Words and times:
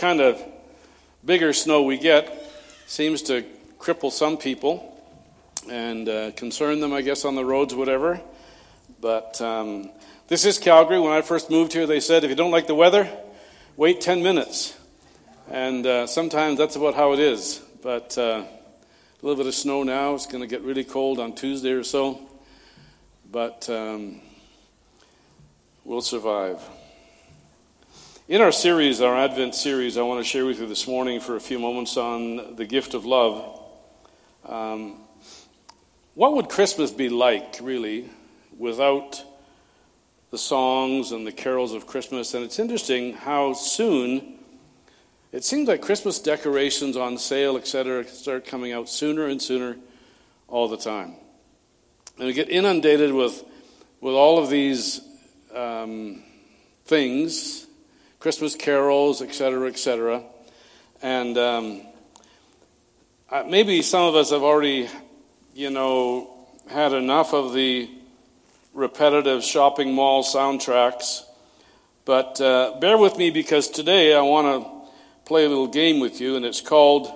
kind 0.00 0.22
of 0.22 0.42
bigger 1.26 1.52
snow 1.52 1.82
we 1.82 1.98
get 1.98 2.50
seems 2.86 3.20
to 3.20 3.44
cripple 3.78 4.10
some 4.10 4.38
people 4.38 4.98
and 5.70 6.08
uh, 6.08 6.30
concern 6.30 6.80
them, 6.80 6.94
I 6.94 7.02
guess, 7.02 7.26
on 7.26 7.34
the 7.34 7.44
roads, 7.44 7.74
whatever. 7.74 8.18
But 9.02 9.38
um, 9.42 9.90
this 10.26 10.46
is 10.46 10.58
Calgary. 10.58 10.98
When 10.98 11.12
I 11.12 11.20
first 11.20 11.50
moved 11.50 11.74
here, 11.74 11.86
they 11.86 12.00
said 12.00 12.24
if 12.24 12.30
you 12.30 12.36
don't 12.36 12.50
like 12.50 12.66
the 12.66 12.74
weather, 12.74 13.10
wait 13.76 14.00
10 14.00 14.22
minutes. 14.22 14.74
And 15.50 15.86
uh, 15.86 16.06
sometimes 16.06 16.56
that's 16.56 16.76
about 16.76 16.94
how 16.94 17.12
it 17.12 17.18
is. 17.18 17.60
But 17.82 18.16
uh, 18.16 18.44
a 18.44 19.20
little 19.20 19.36
bit 19.36 19.48
of 19.48 19.54
snow 19.54 19.82
now. 19.82 20.14
It's 20.14 20.24
going 20.24 20.40
to 20.40 20.46
get 20.46 20.62
really 20.62 20.84
cold 20.84 21.20
on 21.20 21.34
Tuesday 21.34 21.72
or 21.72 21.84
so. 21.84 22.26
But 23.30 23.68
um, 23.68 24.22
we'll 25.84 26.00
survive. 26.00 26.58
In 28.30 28.40
our 28.40 28.52
series, 28.52 29.00
our 29.00 29.16
Advent 29.16 29.56
series, 29.56 29.98
I 29.98 30.02
want 30.02 30.20
to 30.20 30.24
share 30.24 30.46
with 30.46 30.60
you 30.60 30.66
this 30.68 30.86
morning 30.86 31.18
for 31.18 31.34
a 31.34 31.40
few 31.40 31.58
moments 31.58 31.96
on 31.96 32.54
the 32.54 32.64
gift 32.64 32.94
of 32.94 33.04
love. 33.04 33.60
Um, 34.46 34.98
what 36.14 36.34
would 36.36 36.48
Christmas 36.48 36.92
be 36.92 37.08
like, 37.08 37.56
really, 37.60 38.08
without 38.56 39.20
the 40.30 40.38
songs 40.38 41.10
and 41.10 41.26
the 41.26 41.32
carols 41.32 41.72
of 41.72 41.88
Christmas? 41.88 42.32
And 42.32 42.44
it's 42.44 42.60
interesting 42.60 43.14
how 43.14 43.52
soon 43.52 44.38
it 45.32 45.42
seems 45.42 45.66
like 45.66 45.82
Christmas 45.82 46.20
decorations 46.20 46.96
on 46.96 47.18
sale, 47.18 47.56
etc., 47.56 48.06
start 48.06 48.46
coming 48.46 48.70
out 48.70 48.88
sooner 48.88 49.26
and 49.26 49.42
sooner 49.42 49.76
all 50.46 50.68
the 50.68 50.76
time. 50.76 51.16
And 52.16 52.28
we 52.28 52.32
get 52.32 52.48
inundated 52.48 53.12
with, 53.12 53.42
with 54.00 54.14
all 54.14 54.38
of 54.38 54.50
these 54.50 55.00
um, 55.52 56.22
things 56.84 57.66
Christmas 58.20 58.54
carols, 58.54 59.22
etc., 59.22 59.66
etc. 59.66 60.22
And 61.00 61.38
um, 61.38 61.80
maybe 63.46 63.80
some 63.80 64.02
of 64.02 64.14
us 64.14 64.30
have 64.30 64.42
already, 64.42 64.90
you 65.54 65.70
know, 65.70 66.30
had 66.68 66.92
enough 66.92 67.32
of 67.32 67.54
the 67.54 67.90
repetitive 68.74 69.42
shopping 69.42 69.94
mall 69.94 70.22
soundtracks. 70.22 71.22
But 72.04 72.38
uh, 72.42 72.76
bear 72.78 72.98
with 72.98 73.16
me 73.16 73.30
because 73.30 73.68
today 73.68 74.14
I 74.14 74.20
want 74.20 74.64
to 74.64 74.70
play 75.24 75.46
a 75.46 75.48
little 75.48 75.66
game 75.66 75.98
with 75.98 76.20
you, 76.20 76.36
and 76.36 76.44
it's 76.44 76.60
called 76.60 77.10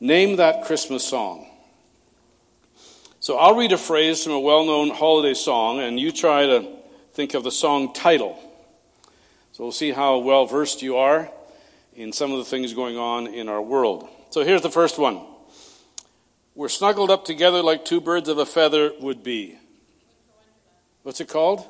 Name 0.00 0.36
That 0.36 0.66
Christmas 0.66 1.02
Song. 1.02 1.46
So 3.20 3.38
I'll 3.38 3.56
read 3.56 3.72
a 3.72 3.78
phrase 3.78 4.22
from 4.22 4.34
a 4.34 4.40
well 4.40 4.66
known 4.66 4.90
holiday 4.90 5.32
song, 5.32 5.80
and 5.80 5.98
you 5.98 6.12
try 6.12 6.44
to 6.44 6.68
think 7.14 7.32
of 7.32 7.42
the 7.42 7.50
song 7.50 7.94
title. 7.94 8.38
So 9.56 9.64
we'll 9.64 9.72
see 9.72 9.90
how 9.90 10.18
well 10.18 10.44
versed 10.44 10.82
you 10.82 10.98
are 10.98 11.30
in 11.94 12.12
some 12.12 12.30
of 12.30 12.36
the 12.36 12.44
things 12.44 12.74
going 12.74 12.98
on 12.98 13.26
in 13.26 13.48
our 13.48 13.62
world. 13.62 14.06
So 14.28 14.44
here's 14.44 14.60
the 14.60 14.70
first 14.70 14.98
one 14.98 15.24
We're 16.54 16.68
snuggled 16.68 17.08
up 17.08 17.24
together 17.24 17.62
like 17.62 17.82
two 17.82 18.02
birds 18.02 18.28
of 18.28 18.36
a 18.36 18.44
feather 18.44 18.92
would 19.00 19.22
be. 19.22 19.56
What's 21.04 21.22
it 21.22 21.28
called? 21.28 21.64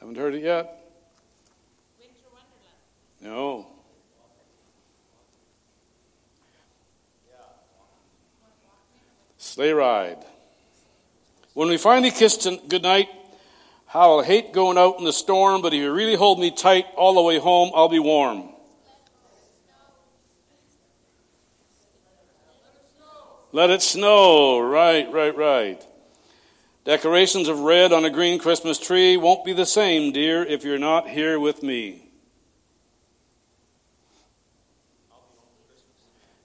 Haven't 0.00 0.16
heard 0.16 0.36
it 0.36 0.42
yet? 0.42 0.74
Winter 2.00 2.14
Wonderland. 3.20 3.20
No. 3.20 3.66
Sleigh 9.36 9.72
ride. 9.72 10.24
When 11.52 11.68
we 11.68 11.76
finally 11.76 12.10
kissed 12.10 12.48
goodnight, 12.68 13.10
how 13.88 14.18
I'll 14.18 14.22
hate 14.22 14.52
going 14.52 14.76
out 14.76 14.98
in 14.98 15.04
the 15.04 15.12
storm, 15.12 15.62
but 15.62 15.72
if 15.72 15.80
you 15.80 15.90
really 15.92 16.14
hold 16.14 16.38
me 16.38 16.50
tight 16.50 16.86
all 16.94 17.14
the 17.14 17.22
way 17.22 17.38
home, 17.38 17.70
I'll 17.74 17.88
be 17.88 17.98
warm. 17.98 18.50
Let 23.50 23.70
it 23.70 23.80
snow. 23.80 24.60
Right, 24.60 25.10
right, 25.10 25.34
right. 25.34 25.82
Decorations 26.84 27.48
of 27.48 27.60
red 27.60 27.92
on 27.92 28.04
a 28.04 28.10
green 28.10 28.38
Christmas 28.38 28.78
tree 28.78 29.16
won't 29.16 29.44
be 29.44 29.54
the 29.54 29.64
same, 29.64 30.12
dear, 30.12 30.44
if 30.44 30.64
you're 30.64 30.78
not 30.78 31.08
here 31.08 31.40
with 31.40 31.62
me. 31.62 32.10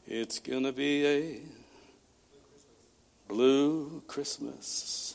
It's 0.08 0.40
going 0.40 0.64
to 0.64 0.72
be 0.72 1.06
a 1.06 1.40
blue 3.28 4.02
Christmas 4.08 5.13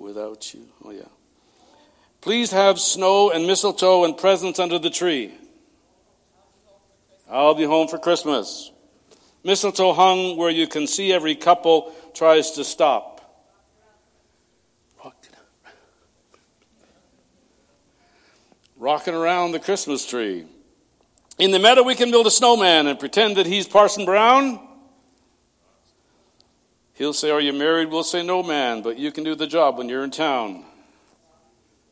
without 0.00 0.52
you. 0.54 0.66
Oh, 0.84 0.90
yeah. 0.90 1.02
Please 2.20 2.50
have 2.50 2.78
snow 2.80 3.30
and 3.30 3.46
mistletoe 3.46 4.04
and 4.04 4.16
presents 4.16 4.58
under 4.58 4.78
the 4.78 4.90
tree. 4.90 5.32
I'll 7.30 7.54
be 7.54 7.64
home 7.64 7.86
for 7.86 7.98
Christmas. 7.98 8.72
Mistletoe 9.44 9.92
hung 9.92 10.36
where 10.36 10.50
you 10.50 10.66
can 10.66 10.86
see 10.86 11.12
every 11.12 11.34
couple 11.34 11.94
tries 12.14 12.52
to 12.52 12.64
stop. 12.64 13.18
Rocking 18.76 19.14
around 19.14 19.52
the 19.52 19.60
Christmas 19.60 20.06
tree. 20.06 20.46
In 21.38 21.50
the 21.50 21.58
meadow, 21.58 21.82
we 21.82 21.94
can 21.94 22.10
build 22.10 22.26
a 22.26 22.30
snowman 22.30 22.86
and 22.86 22.98
pretend 22.98 23.36
that 23.36 23.44
he's 23.44 23.68
Parson 23.68 24.06
Brown. 24.06 24.58
He'll 27.00 27.14
say, 27.14 27.30
Are 27.30 27.40
you 27.40 27.54
married? 27.54 27.88
We'll 27.88 28.04
say, 28.04 28.22
No, 28.22 28.42
man, 28.42 28.82
but 28.82 28.98
you 28.98 29.10
can 29.10 29.24
do 29.24 29.34
the 29.34 29.46
job 29.46 29.78
when 29.78 29.88
you're 29.88 30.04
in 30.04 30.10
town. 30.10 30.66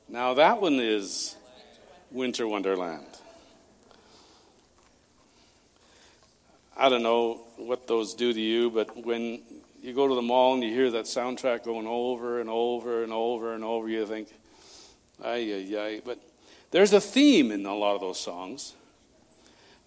Now, 0.06 0.34
that 0.34 0.60
one 0.60 0.74
is 0.74 1.34
Winter 2.10 2.46
Wonderland. 2.46 3.06
I 6.76 6.90
don't 6.90 7.02
know 7.02 7.40
what 7.56 7.86
those 7.86 8.12
do 8.12 8.34
to 8.34 8.40
you, 8.40 8.70
but 8.70 9.02
when 9.02 9.40
you 9.80 9.94
go 9.94 10.08
to 10.08 10.14
the 10.14 10.20
mall 10.20 10.52
and 10.52 10.62
you 10.62 10.74
hear 10.74 10.90
that 10.90 11.06
soundtrack 11.06 11.64
going 11.64 11.86
over 11.86 12.42
and 12.42 12.50
over 12.50 13.02
and 13.02 13.10
over 13.10 13.54
and 13.54 13.64
over, 13.64 13.88
you 13.88 14.04
think, 14.04 14.28
ay, 15.24 15.38
ay, 15.54 15.78
ay. 15.78 16.02
But 16.04 16.18
there's 16.70 16.92
a 16.92 17.00
theme 17.00 17.50
in 17.50 17.64
a 17.64 17.74
lot 17.74 17.94
of 17.94 18.02
those 18.02 18.20
songs. 18.20 18.74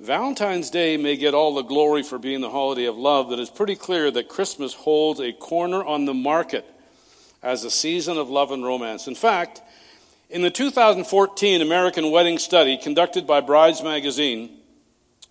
Valentine's 0.01 0.71
Day 0.71 0.97
may 0.97 1.15
get 1.15 1.35
all 1.35 1.53
the 1.53 1.61
glory 1.61 2.01
for 2.01 2.17
being 2.17 2.41
the 2.41 2.49
holiday 2.49 2.85
of 2.85 2.97
love, 2.97 3.29
but 3.29 3.37
it's 3.37 3.51
pretty 3.51 3.75
clear 3.75 4.09
that 4.09 4.27
Christmas 4.27 4.73
holds 4.73 5.19
a 5.19 5.31
corner 5.31 5.85
on 5.85 6.05
the 6.05 6.13
market 6.13 6.65
as 7.43 7.63
a 7.63 7.69
season 7.69 8.17
of 8.17 8.27
love 8.27 8.51
and 8.51 8.65
romance. 8.65 9.07
In 9.07 9.13
fact, 9.13 9.61
in 10.31 10.41
the 10.41 10.49
2014 10.49 11.61
American 11.61 12.09
Wedding 12.09 12.39
Study 12.39 12.77
conducted 12.77 13.27
by 13.27 13.41
Brides 13.41 13.83
Magazine, 13.83 14.57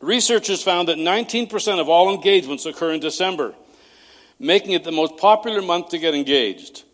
researchers 0.00 0.62
found 0.62 0.86
that 0.86 0.98
19% 0.98 1.80
of 1.80 1.88
all 1.88 2.14
engagements 2.14 2.64
occur 2.64 2.92
in 2.92 3.00
December, 3.00 3.56
making 4.38 4.70
it 4.70 4.84
the 4.84 4.92
most 4.92 5.16
popular 5.16 5.62
month 5.62 5.88
to 5.88 5.98
get 5.98 6.14
engaged. 6.14 6.84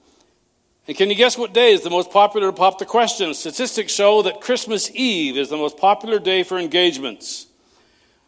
And 0.89 0.97
can 0.97 1.11
you 1.11 1.15
guess 1.15 1.37
what 1.37 1.53
day 1.53 1.75
is 1.75 1.83
the 1.83 1.91
most 1.91 2.11
popular 2.11 2.47
to 2.47 2.57
pop 2.57 2.79
the 2.79 2.87
question? 2.87 3.35
Statistics 3.35 3.93
show 3.93 4.23
that 4.23 4.41
Christmas 4.41 4.91
Eve 4.95 5.37
is 5.37 5.51
the 5.51 5.59
most 5.59 5.77
popular 5.77 6.19
day 6.19 6.43
for 6.43 6.59
engagements. 6.59 7.49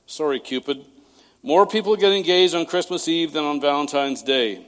Sorry, 0.09 0.41
Cupid. 0.41 0.87
More 1.43 1.67
people 1.67 1.95
get 1.95 2.13
engaged 2.13 2.55
on 2.55 2.65
Christmas 2.65 3.07
Eve 3.09 3.35
than 3.35 3.45
on 3.45 3.61
Valentine's 3.61 4.23
Day. 4.23 4.67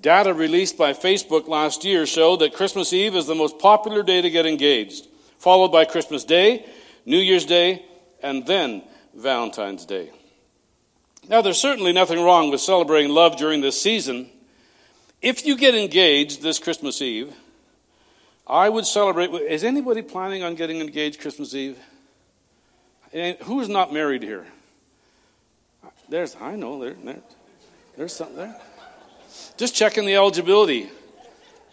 Data 0.00 0.32
released 0.32 0.78
by 0.78 0.92
Facebook 0.92 1.48
last 1.48 1.84
year 1.84 2.06
showed 2.06 2.36
that 2.36 2.54
Christmas 2.54 2.92
Eve 2.92 3.16
is 3.16 3.26
the 3.26 3.34
most 3.34 3.58
popular 3.58 4.04
day 4.04 4.22
to 4.22 4.30
get 4.30 4.46
engaged, 4.46 5.08
followed 5.40 5.72
by 5.72 5.84
Christmas 5.84 6.22
Day, 6.22 6.64
New 7.04 7.18
Year's 7.18 7.44
Day, 7.44 7.84
and 8.22 8.46
then 8.46 8.84
Valentine's 9.16 9.84
Day. 9.84 10.12
Now, 11.28 11.42
there's 11.42 11.60
certainly 11.60 11.92
nothing 11.92 12.22
wrong 12.22 12.52
with 12.52 12.60
celebrating 12.60 13.10
love 13.10 13.36
during 13.36 13.60
this 13.60 13.82
season. 13.82 14.30
If 15.20 15.44
you 15.44 15.56
get 15.56 15.74
engaged 15.74 16.40
this 16.40 16.60
Christmas 16.60 17.02
Eve, 17.02 17.34
I 18.46 18.68
would 18.68 18.86
celebrate. 18.86 19.30
Is 19.30 19.64
anybody 19.64 20.02
planning 20.02 20.44
on 20.44 20.54
getting 20.54 20.80
engaged 20.80 21.20
Christmas 21.20 21.52
Eve? 21.52 21.80
Eh, 23.12 23.34
Who's 23.42 23.68
not 23.68 23.92
married 23.92 24.22
here? 24.22 24.46
There's, 26.08 26.36
I 26.40 26.56
know, 26.56 26.80
there, 26.80 26.94
there, 27.04 27.16
there's 27.96 28.14
something 28.14 28.36
there. 28.36 28.56
Just 29.58 29.74
checking 29.74 30.06
the 30.06 30.14
eligibility. 30.14 30.88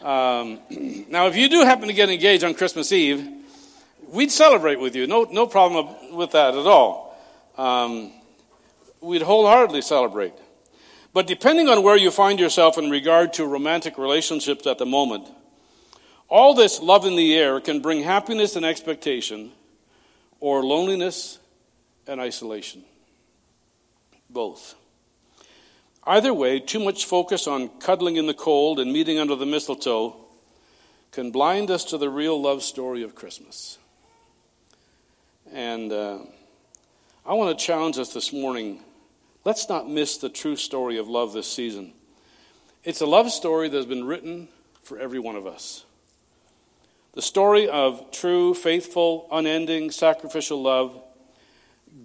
Um, 0.01 0.59
now, 1.09 1.27
if 1.27 1.37
you 1.37 1.47
do 1.47 1.61
happen 1.61 1.87
to 1.87 1.93
get 1.93 2.09
engaged 2.09 2.43
on 2.43 2.53
Christmas 2.53 2.91
Eve, 2.91 3.25
we'd 4.09 4.31
celebrate 4.31 4.79
with 4.79 4.95
you. 4.95 5.07
No, 5.07 5.23
no 5.31 5.47
problem 5.47 6.15
with 6.15 6.31
that 6.31 6.53
at 6.53 6.65
all. 6.65 7.17
Um, 7.57 8.11
we'd 8.99 9.21
wholeheartedly 9.21 9.81
celebrate. 9.81 10.33
But 11.13 11.27
depending 11.27 11.69
on 11.69 11.81
where 11.81 11.95
you 11.95 12.11
find 12.11 12.37
yourself 12.37 12.77
in 12.77 12.89
regard 12.89 13.31
to 13.33 13.45
romantic 13.45 13.97
relationships 13.97 14.67
at 14.67 14.79
the 14.79 14.85
moment, 14.85 15.29
all 16.27 16.53
this 16.53 16.81
love 16.81 17.05
in 17.05 17.15
the 17.15 17.37
air 17.37 17.61
can 17.61 17.79
bring 17.79 18.03
happiness 18.03 18.57
and 18.57 18.65
expectation, 18.65 19.53
or 20.41 20.61
loneliness 20.61 21.39
and 22.05 22.19
isolation 22.19 22.83
both. 24.35 24.75
Either 26.03 26.31
way, 26.31 26.59
too 26.59 26.79
much 26.79 27.05
focus 27.05 27.47
on 27.47 27.67
cuddling 27.79 28.17
in 28.17 28.27
the 28.27 28.33
cold 28.35 28.79
and 28.79 28.93
meeting 28.93 29.17
under 29.17 29.35
the 29.35 29.47
mistletoe 29.47 30.15
can 31.11 31.31
blind 31.31 31.71
us 31.71 31.85
to 31.85 31.97
the 31.97 32.09
real 32.09 32.39
love 32.39 32.61
story 32.61 33.01
of 33.01 33.15
Christmas. 33.15 33.79
And 35.51 35.91
uh, 35.91 36.19
I 37.25 37.33
want 37.33 37.57
to 37.57 37.65
challenge 37.65 37.97
us 37.97 38.13
this 38.13 38.31
morning. 38.31 38.81
Let's 39.45 39.67
not 39.67 39.89
miss 39.89 40.17
the 40.17 40.29
true 40.29 40.55
story 40.55 40.97
of 40.97 41.07
love 41.07 41.33
this 41.33 41.51
season. 41.51 41.93
It's 42.83 43.01
a 43.01 43.07
love 43.07 43.31
story 43.31 43.69
that 43.69 43.77
has 43.77 43.85
been 43.87 44.03
written 44.03 44.49
for 44.83 44.99
every 44.99 45.17
one 45.17 45.35
of 45.35 45.47
us. 45.47 45.85
The 47.13 47.21
story 47.21 47.67
of 47.67 48.11
true, 48.11 48.53
faithful, 48.53 49.27
unending, 49.31 49.89
sacrificial 49.89 50.61
love. 50.61 51.01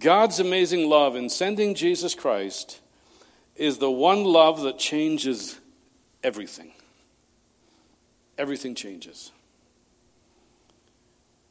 God's 0.00 0.40
amazing 0.40 0.88
love 0.88 1.14
in 1.14 1.28
sending 1.28 1.74
Jesus 1.74 2.14
Christ 2.14 2.80
is 3.54 3.76
the 3.78 3.90
one 3.90 4.24
love 4.24 4.62
that 4.62 4.78
changes 4.78 5.60
everything. 6.24 6.72
Everything 8.38 8.74
changes. 8.74 9.30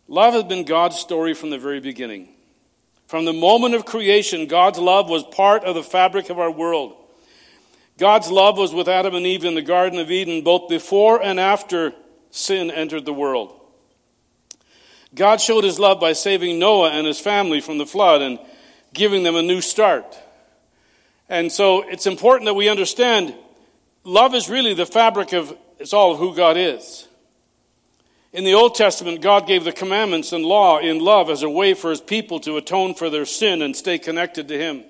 Love 0.08 0.34
has 0.34 0.46
been 0.46 0.64
God's 0.64 0.98
story 0.98 1.36
from 1.36 1.52
the 1.52 1.60
very 1.60 1.80
beginning. 1.80 2.30
From 3.06 3.26
the 3.26 3.34
moment 3.34 3.76
of 3.76 3.86
creation, 3.86 4.48
God's 4.48 4.80
love 4.80 5.10
was 5.10 5.24
part 5.24 5.64
of 5.64 5.76
the 5.76 5.84
fabric 5.84 6.32
of 6.32 6.40
our 6.40 6.50
world. 6.50 6.96
God's 8.00 8.32
love 8.32 8.58
was 8.58 8.74
with 8.74 8.88
Adam 8.88 9.14
and 9.14 9.28
Eve 9.28 9.46
in 9.46 9.54
the 9.54 9.62
Garden 9.62 10.00
of 10.00 10.10
Eden, 10.10 10.44
both 10.44 10.70
before 10.70 11.22
and 11.22 11.40
after 11.40 11.94
sin 12.32 12.72
entered 12.72 13.06
the 13.06 13.14
world. 13.14 13.59
God 15.16 15.42
showed 15.42 15.64
his 15.64 15.80
love 15.80 16.00
by 16.00 16.14
saving 16.14 16.60
Noah 16.60 16.92
and 16.92 17.08
his 17.08 17.20
family 17.20 17.62
from 17.62 17.78
the 17.78 17.86
flood 17.86 18.22
and 18.22 18.40
giving 18.94 19.24
them 19.24 19.36
a 19.36 19.42
new 19.42 19.62
start. 19.62 20.18
And 21.28 21.52
so 21.52 21.88
it's 21.88 22.06
important 22.06 22.46
that 22.46 22.54
we 22.54 22.70
understand 22.70 23.36
love 24.04 24.34
is 24.34 24.50
really 24.50 24.74
the 24.74 24.86
fabric 24.86 25.34
of 25.34 25.56
it's 25.80 25.94
all 25.94 26.12
of 26.12 26.20
who 26.20 26.36
God 26.36 26.58
is. 26.58 27.08
In 28.32 28.44
the 28.44 28.54
Old 28.54 28.76
Testament, 28.76 29.22
God 29.22 29.48
gave 29.48 29.64
the 29.64 29.72
commandments 29.72 30.34
and 30.34 30.46
law 30.46 30.78
in 30.78 31.00
love 31.00 31.30
as 31.30 31.42
a 31.42 31.50
way 31.50 31.74
for 31.74 31.90
his 31.90 32.02
people 32.02 32.40
to 32.42 32.58
atone 32.58 32.94
for 32.94 33.10
their 33.10 33.26
sin 33.26 33.62
and 33.62 33.76
stay 33.76 33.98
connected 33.98 34.48
to 34.50 34.58
him. 34.58 34.84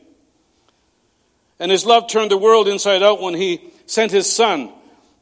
And 1.59 1.71
his 1.71 1.85
love 1.85 2.09
turned 2.09 2.31
the 2.31 2.37
world 2.37 2.67
inside 2.67 3.03
out 3.03 3.21
when 3.21 3.35
he 3.35 3.71
sent 3.85 4.11
his 4.11 4.31
son 4.31 4.71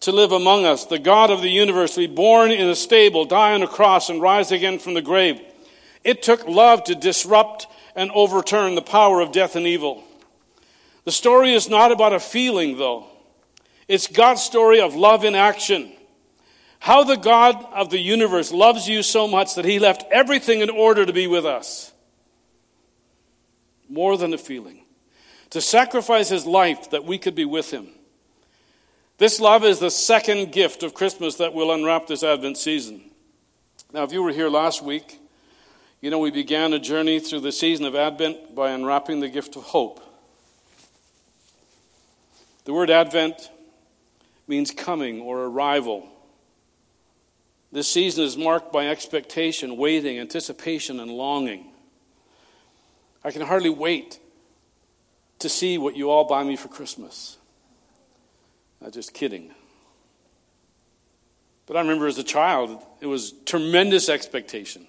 to 0.01 0.11
live 0.11 0.31
among 0.31 0.65
us, 0.65 0.85
the 0.85 0.99
God 0.99 1.31
of 1.31 1.41
the 1.41 1.49
universe, 1.49 1.95
to 1.95 2.07
be 2.07 2.13
born 2.13 2.51
in 2.51 2.67
a 2.69 2.75
stable, 2.75 3.25
die 3.25 3.53
on 3.53 3.63
a 3.63 3.67
cross, 3.67 4.09
and 4.09 4.21
rise 4.21 4.51
again 4.51 4.79
from 4.79 4.94
the 4.94 5.01
grave. 5.01 5.41
It 6.03 6.21
took 6.21 6.47
love 6.47 6.83
to 6.85 6.95
disrupt 6.95 7.67
and 7.95 8.11
overturn 8.11 8.75
the 8.75 8.81
power 8.81 9.21
of 9.21 9.31
death 9.31 9.55
and 9.55 9.65
evil. 9.65 10.03
The 11.03 11.11
story 11.11 11.53
is 11.53 11.69
not 11.69 11.91
about 11.91 12.13
a 12.13 12.19
feeling, 12.19 12.77
though. 12.77 13.07
It's 13.88 14.07
God's 14.07 14.44
story 14.44 14.81
of 14.81 14.95
love 14.95 15.23
in 15.23 15.35
action. 15.35 15.91
How 16.79 17.03
the 17.03 17.15
God 17.15 17.55
of 17.73 17.89
the 17.89 18.00
universe 18.00 18.51
loves 18.51 18.88
you 18.88 19.01
so 19.01 19.27
much 19.27 19.55
that 19.55 19.65
he 19.65 19.79
left 19.79 20.05
everything 20.11 20.61
in 20.61 20.69
order 20.69 21.05
to 21.05 21.13
be 21.13 21.25
with 21.25 21.45
us. 21.45 21.91
More 23.89 24.17
than 24.17 24.33
a 24.33 24.38
feeling. 24.38 24.83
To 25.51 25.61
sacrifice 25.61 26.29
his 26.29 26.45
life 26.45 26.91
that 26.91 27.05
we 27.05 27.17
could 27.17 27.35
be 27.35 27.45
with 27.45 27.71
him. 27.71 27.88
This 29.17 29.39
love 29.39 29.63
is 29.65 29.79
the 29.79 29.89
second 29.89 30.51
gift 30.51 30.83
of 30.83 30.93
Christmas 30.93 31.35
that 31.35 31.53
will 31.53 31.71
unwrap 31.71 32.05
this 32.05 32.23
Advent 32.23 32.55
season. 32.57 33.01
Now, 33.91 34.03
if 34.03 34.11
you 34.11 34.21
were 34.21 34.31
here 34.31 34.49
last 34.49 34.83
week, 34.83 35.19
you 36.01 36.11
know 36.11 36.19
we 36.19 36.29
began 36.29 36.71
a 36.73 36.79
journey 36.79 37.19
through 37.19 37.39
the 37.39 37.51
season 37.51 37.85
of 37.85 37.95
Advent 37.95 38.53
by 38.53 38.71
unwrapping 38.71 39.19
the 39.19 39.29
gift 39.29 39.55
of 39.55 39.63
hope. 39.63 39.99
The 42.65 42.73
word 42.73 42.91
Advent 42.91 43.49
means 44.47 44.69
coming 44.69 45.21
or 45.21 45.45
arrival. 45.45 46.07
This 47.71 47.91
season 47.91 48.23
is 48.23 48.37
marked 48.37 48.71
by 48.71 48.87
expectation, 48.87 49.77
waiting, 49.77 50.19
anticipation, 50.19 50.99
and 50.99 51.09
longing. 51.09 51.71
I 53.23 53.31
can 53.31 53.41
hardly 53.41 53.71
wait 53.71 54.19
to 55.39 55.49
see 55.49 55.79
what 55.79 55.95
you 55.95 56.11
all 56.11 56.25
buy 56.25 56.43
me 56.43 56.55
for 56.55 56.67
Christmas. 56.67 57.37
I'm 58.83 58.91
just 58.91 59.13
kidding. 59.13 59.53
But 61.65 61.77
I 61.77 61.81
remember 61.81 62.07
as 62.07 62.18
a 62.18 62.24
child, 62.24 62.81
it 63.01 63.07
was 63.07 63.33
tremendous 63.45 64.09
expectation. 64.09 64.88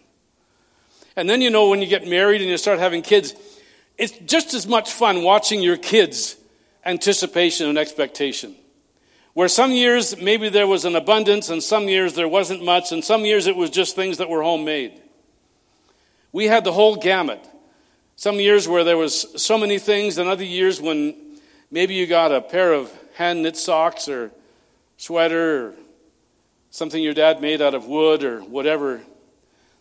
And 1.17 1.29
then, 1.29 1.40
you 1.40 1.50
know, 1.50 1.69
when 1.69 1.82
you 1.82 1.88
get 1.88 2.06
married 2.06 2.40
and 2.40 2.49
you 2.49 2.56
start 2.56 2.79
having 2.79 3.02
kids, 3.02 3.35
it's 3.99 4.17
just 4.19 4.55
as 4.55 4.67
much 4.67 4.93
fun 4.93 5.25
watching 5.25 5.61
your 5.61 5.76
kids' 5.76 6.37
anticipation 6.85 7.69
and 7.69 7.76
expectation. 7.76 8.55
Where 9.35 9.49
some 9.49 9.73
years 9.73 10.17
maybe 10.17 10.49
there 10.49 10.67
was 10.67 10.85
an 10.85 10.94
abundance, 10.94 11.49
and 11.49 11.62
some 11.62 11.88
years 11.88 12.14
there 12.14 12.29
wasn't 12.29 12.64
much, 12.64 12.93
and 12.93 13.05
some 13.05 13.25
years 13.25 13.46
it 13.49 13.56
was 13.56 13.70
just 13.70 13.96
things 13.96 14.19
that 14.19 14.29
were 14.29 14.43
homemade. 14.43 15.00
We 16.31 16.46
had 16.46 16.64
the 16.64 16.73
whole 16.73 16.96
gamut. 16.96 17.44
Some 18.14 18.37
years 18.37 18.69
where 18.69 18.85
there 18.85 18.96
was 18.96 19.43
so 19.43 19.58
many 19.58 19.79
things, 19.79 20.19
and 20.19 20.29
other 20.29 20.44
years 20.44 20.81
when 20.81 21.14
maybe 21.70 21.94
you 21.94 22.06
got 22.06 22.31
a 22.31 22.40
pair 22.40 22.73
of 22.73 22.93
hand 23.19 23.43
knit 23.43 23.56
socks 23.56 24.09
or 24.09 24.31
sweater 24.97 25.67
or 25.67 25.75
something 26.70 27.03
your 27.03 27.15
dad 27.15 27.41
made 27.41 27.61
out 27.61 27.75
of 27.75 27.85
wood 27.85 28.23
or 28.23 28.38
whatever. 28.43 29.00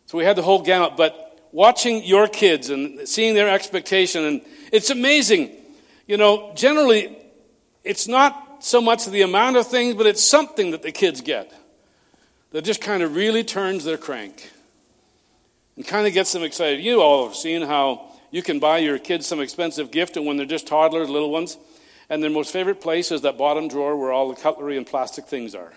So 0.08 0.18
we 0.18 0.24
had 0.24 0.36
the 0.36 0.42
whole 0.42 0.64
gamut. 0.64 0.98
But 0.98 1.48
watching 1.52 2.04
your 2.04 2.28
kids 2.28 2.72
and 2.72 3.08
seeing 3.08 3.36
their 3.36 3.48
expectation, 3.48 4.24
and 4.24 4.42
it's 4.72 4.90
amazing. 4.90 5.52
You 6.08 6.18
know, 6.18 6.52
generally, 6.56 7.16
it's 7.84 8.08
not 8.08 8.64
so 8.64 8.82
much 8.82 9.06
the 9.06 9.22
amount 9.22 9.56
of 9.56 9.68
things, 9.68 9.94
but 9.94 10.08
it's 10.08 10.24
something 10.24 10.72
that 10.72 10.82
the 10.82 10.92
kids 10.92 11.22
get 11.22 11.54
that 12.54 12.66
just 12.66 12.82
kind 12.82 13.04
of 13.04 13.16
really 13.16 13.44
turns 13.44 13.84
their 13.84 13.98
crank 13.98 14.52
and 15.76 15.86
kind 15.86 16.08
of 16.08 16.14
gets 16.14 16.32
them 16.32 16.42
excited. 16.42 16.84
You 16.84 17.04
all 17.04 17.28
have 17.28 17.36
seen 17.36 17.62
how 17.62 18.14
you 18.32 18.42
can 18.42 18.58
buy 18.58 18.80
your 18.80 18.98
kids 18.98 19.28
some 19.28 19.40
expensive 19.42 19.92
gift, 19.92 20.18
and 20.18 20.26
when 20.26 20.38
they're 20.38 20.48
just 20.48 20.66
toddlers, 20.66 21.08
little 21.08 21.30
ones, 21.30 21.56
and 22.10 22.24
their 22.24 22.30
most 22.30 22.52
favorite 22.52 22.82
place 22.82 23.12
is 23.12 23.22
that 23.22 23.38
bottom 23.38 23.68
drawer 23.68 23.96
where 23.98 24.12
all 24.12 24.30
the 24.30 24.40
cutlery 24.40 24.78
and 24.78 24.86
plastic 24.86 25.26
things 25.26 25.54
are. 25.56 25.74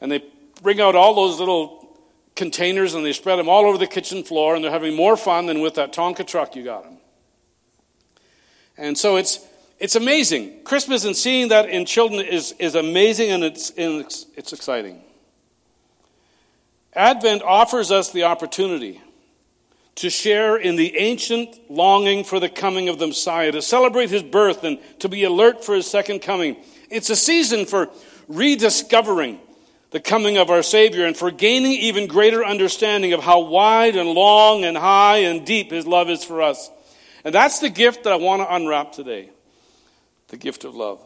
And 0.00 0.10
they 0.12 0.24
bring 0.62 0.80
out 0.80 0.94
all 0.94 1.14
those 1.14 1.38
little 1.38 1.98
containers 2.34 2.94
and 2.94 3.04
they 3.04 3.12
spread 3.12 3.38
them 3.38 3.48
all 3.48 3.64
over 3.64 3.78
the 3.78 3.86
kitchen 3.86 4.22
floor, 4.22 4.54
and 4.54 4.62
they're 4.62 4.70
having 4.70 4.94
more 4.94 5.16
fun 5.16 5.46
than 5.46 5.60
with 5.60 5.74
that 5.74 5.92
Tonka 5.92 6.26
truck 6.26 6.54
you 6.54 6.64
got 6.64 6.84
them. 6.84 6.98
And 8.76 8.96
so 8.96 9.16
it's 9.16 9.46
it's 9.78 9.94
amazing. 9.94 10.62
Christmas 10.64 11.04
and 11.04 11.14
seeing 11.14 11.48
that 11.48 11.68
in 11.68 11.84
children 11.84 12.24
is, 12.24 12.54
is 12.58 12.74
amazing 12.74 13.30
and 13.30 13.44
it's, 13.44 13.72
it's, 13.76 14.26
it's 14.34 14.52
exciting. 14.52 15.02
Advent 16.94 17.42
offers 17.42 17.90
us 17.90 18.10
the 18.10 18.22
opportunity 18.22 19.02
to 19.96 20.10
share 20.10 20.56
in 20.56 20.76
the 20.76 20.96
ancient 20.96 21.70
longing 21.70 22.22
for 22.22 22.38
the 22.38 22.48
coming 22.48 22.88
of 22.88 22.98
the 22.98 23.06
Messiah, 23.06 23.50
to 23.52 23.62
celebrate 23.62 24.10
his 24.10 24.22
birth 24.22 24.62
and 24.64 24.78
to 25.00 25.08
be 25.08 25.24
alert 25.24 25.64
for 25.64 25.74
his 25.74 25.90
second 25.90 26.20
coming. 26.20 26.56
It's 26.90 27.10
a 27.10 27.16
season 27.16 27.66
for 27.66 27.90
rediscovering 28.28 29.40
the 29.90 30.00
coming 30.00 30.36
of 30.36 30.50
our 30.50 30.62
Savior 30.62 31.06
and 31.06 31.16
for 31.16 31.30
gaining 31.30 31.72
even 31.72 32.06
greater 32.06 32.44
understanding 32.44 33.12
of 33.12 33.22
how 33.22 33.40
wide 33.40 33.96
and 33.96 34.10
long 34.10 34.64
and 34.64 34.76
high 34.76 35.18
and 35.18 35.46
deep 35.46 35.70
his 35.70 35.86
love 35.86 36.10
is 36.10 36.22
for 36.22 36.42
us. 36.42 36.70
And 37.24 37.34
that's 37.34 37.60
the 37.60 37.70
gift 37.70 38.04
that 38.04 38.12
I 38.12 38.16
want 38.16 38.42
to 38.42 38.54
unwrap 38.54 38.92
today 38.92 39.30
the 40.28 40.36
gift 40.36 40.64
of 40.64 40.74
love. 40.74 41.00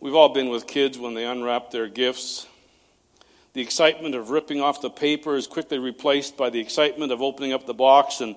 We've 0.00 0.14
all 0.14 0.30
been 0.30 0.48
with 0.48 0.66
kids 0.66 0.98
when 0.98 1.14
they 1.14 1.24
unwrap 1.24 1.70
their 1.70 1.86
gifts. 1.86 2.46
The 3.56 3.62
excitement 3.62 4.14
of 4.14 4.28
ripping 4.28 4.60
off 4.60 4.82
the 4.82 4.90
paper 4.90 5.34
is 5.34 5.46
quickly 5.46 5.78
replaced 5.78 6.36
by 6.36 6.50
the 6.50 6.60
excitement 6.60 7.10
of 7.10 7.22
opening 7.22 7.54
up 7.54 7.64
the 7.64 7.72
box 7.72 8.20
and 8.20 8.36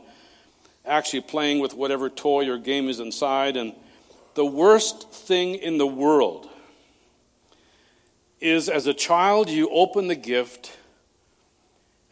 actually 0.86 1.20
playing 1.20 1.60
with 1.60 1.74
whatever 1.74 2.10
toy 2.10 2.48
or 2.48 2.58
game 2.58 2.88
is 2.88 3.02
inside. 3.02 3.58
And 3.58 3.74
the 4.36 4.46
worst 4.46 5.12
thing 5.12 5.56
in 5.56 5.78
the 5.78 5.86
world 5.86 6.48
is 8.40 8.70
as 8.70 8.88
a 8.88 8.94
child, 8.94 9.50
you 9.50 9.70
open 9.70 10.08
the 10.08 10.16
gift 10.16 10.78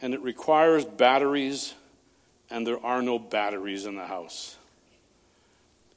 and 0.01 0.13
it 0.13 0.19
requires 0.19 0.83
batteries, 0.83 1.75
and 2.49 2.67
there 2.67 2.85
are 2.85 3.01
no 3.01 3.17
batteries 3.17 3.85
in 3.85 3.95
the 3.95 4.05
house 4.05 4.57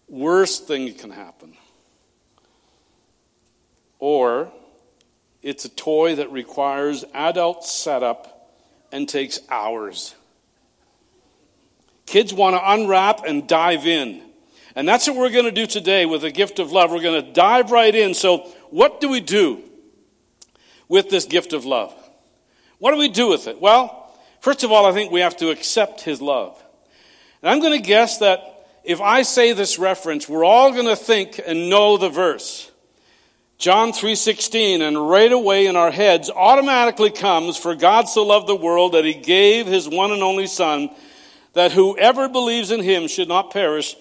worst 0.08 0.68
thing 0.68 0.94
can 0.94 1.10
happen. 1.10 1.56
Or 3.98 4.52
it's 5.42 5.64
a 5.64 5.68
toy 5.68 6.16
that 6.16 6.30
requires 6.32 7.04
adult 7.14 7.64
setup 7.64 8.50
and 8.92 9.08
takes 9.08 9.40
hours. 9.48 10.14
Kids 12.06 12.34
want 12.34 12.56
to 12.56 12.72
unwrap 12.72 13.24
and 13.24 13.46
dive 13.48 13.86
in. 13.86 14.22
And 14.74 14.86
that's 14.86 15.06
what 15.06 15.16
we're 15.16 15.30
going 15.30 15.44
to 15.46 15.52
do 15.52 15.66
today 15.66 16.06
with 16.06 16.22
the 16.22 16.30
gift 16.30 16.58
of 16.58 16.72
love. 16.72 16.90
We're 16.90 17.02
going 17.02 17.24
to 17.24 17.32
dive 17.32 17.70
right 17.70 17.94
in. 17.94 18.14
So, 18.14 18.38
what 18.70 19.00
do 19.00 19.08
we 19.08 19.20
do 19.20 19.62
with 20.88 21.10
this 21.10 21.24
gift 21.24 21.52
of 21.52 21.64
love? 21.64 21.94
What 22.78 22.92
do 22.92 22.98
we 22.98 23.08
do 23.08 23.28
with 23.28 23.46
it? 23.46 23.60
Well, 23.60 24.12
first 24.40 24.64
of 24.64 24.72
all, 24.72 24.86
I 24.86 24.92
think 24.92 25.10
we 25.10 25.20
have 25.20 25.36
to 25.38 25.50
accept 25.50 26.02
His 26.02 26.20
love. 26.20 26.62
And 27.42 27.50
I'm 27.50 27.60
going 27.60 27.80
to 27.80 27.86
guess 27.86 28.18
that 28.18 28.68
if 28.84 29.00
I 29.00 29.22
say 29.22 29.52
this 29.52 29.78
reference, 29.78 30.28
we're 30.28 30.44
all 30.44 30.72
going 30.72 30.86
to 30.86 30.96
think 30.96 31.40
and 31.44 31.68
know 31.68 31.96
the 31.96 32.08
verse. 32.08 32.69
John 33.60 33.92
3:16 33.92 34.80
and 34.80 35.10
right 35.10 35.30
away 35.30 35.66
in 35.66 35.76
our 35.76 35.90
heads 35.90 36.30
automatically 36.30 37.10
comes 37.10 37.58
for 37.58 37.74
God 37.74 38.08
so 38.08 38.24
loved 38.24 38.46
the 38.46 38.56
world 38.56 38.92
that 38.92 39.04
he 39.04 39.12
gave 39.12 39.66
his 39.66 39.86
one 39.86 40.12
and 40.12 40.22
only 40.22 40.46
son 40.46 40.88
that 41.52 41.72
whoever 41.72 42.26
believes 42.26 42.70
in 42.70 42.82
him 42.82 43.06
should 43.06 43.28
not 43.28 43.50
perish 43.50 43.96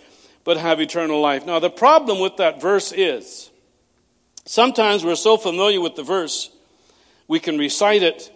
but 0.46 0.56
have 0.56 0.80
eternal 0.80 1.20
life. 1.20 1.46
Now 1.46 1.60
the 1.60 1.70
problem 1.70 2.22
with 2.22 2.38
that 2.38 2.62
verse 2.62 2.94
is 2.94 3.52
sometimes 4.46 5.04
we're 5.04 5.16
so 5.16 5.36
familiar 5.36 5.82
with 5.82 5.98
the 5.98 6.04
verse 6.04 6.50
we 7.28 7.42
can 7.42 7.58
recite 7.58 8.02
it 8.02 8.32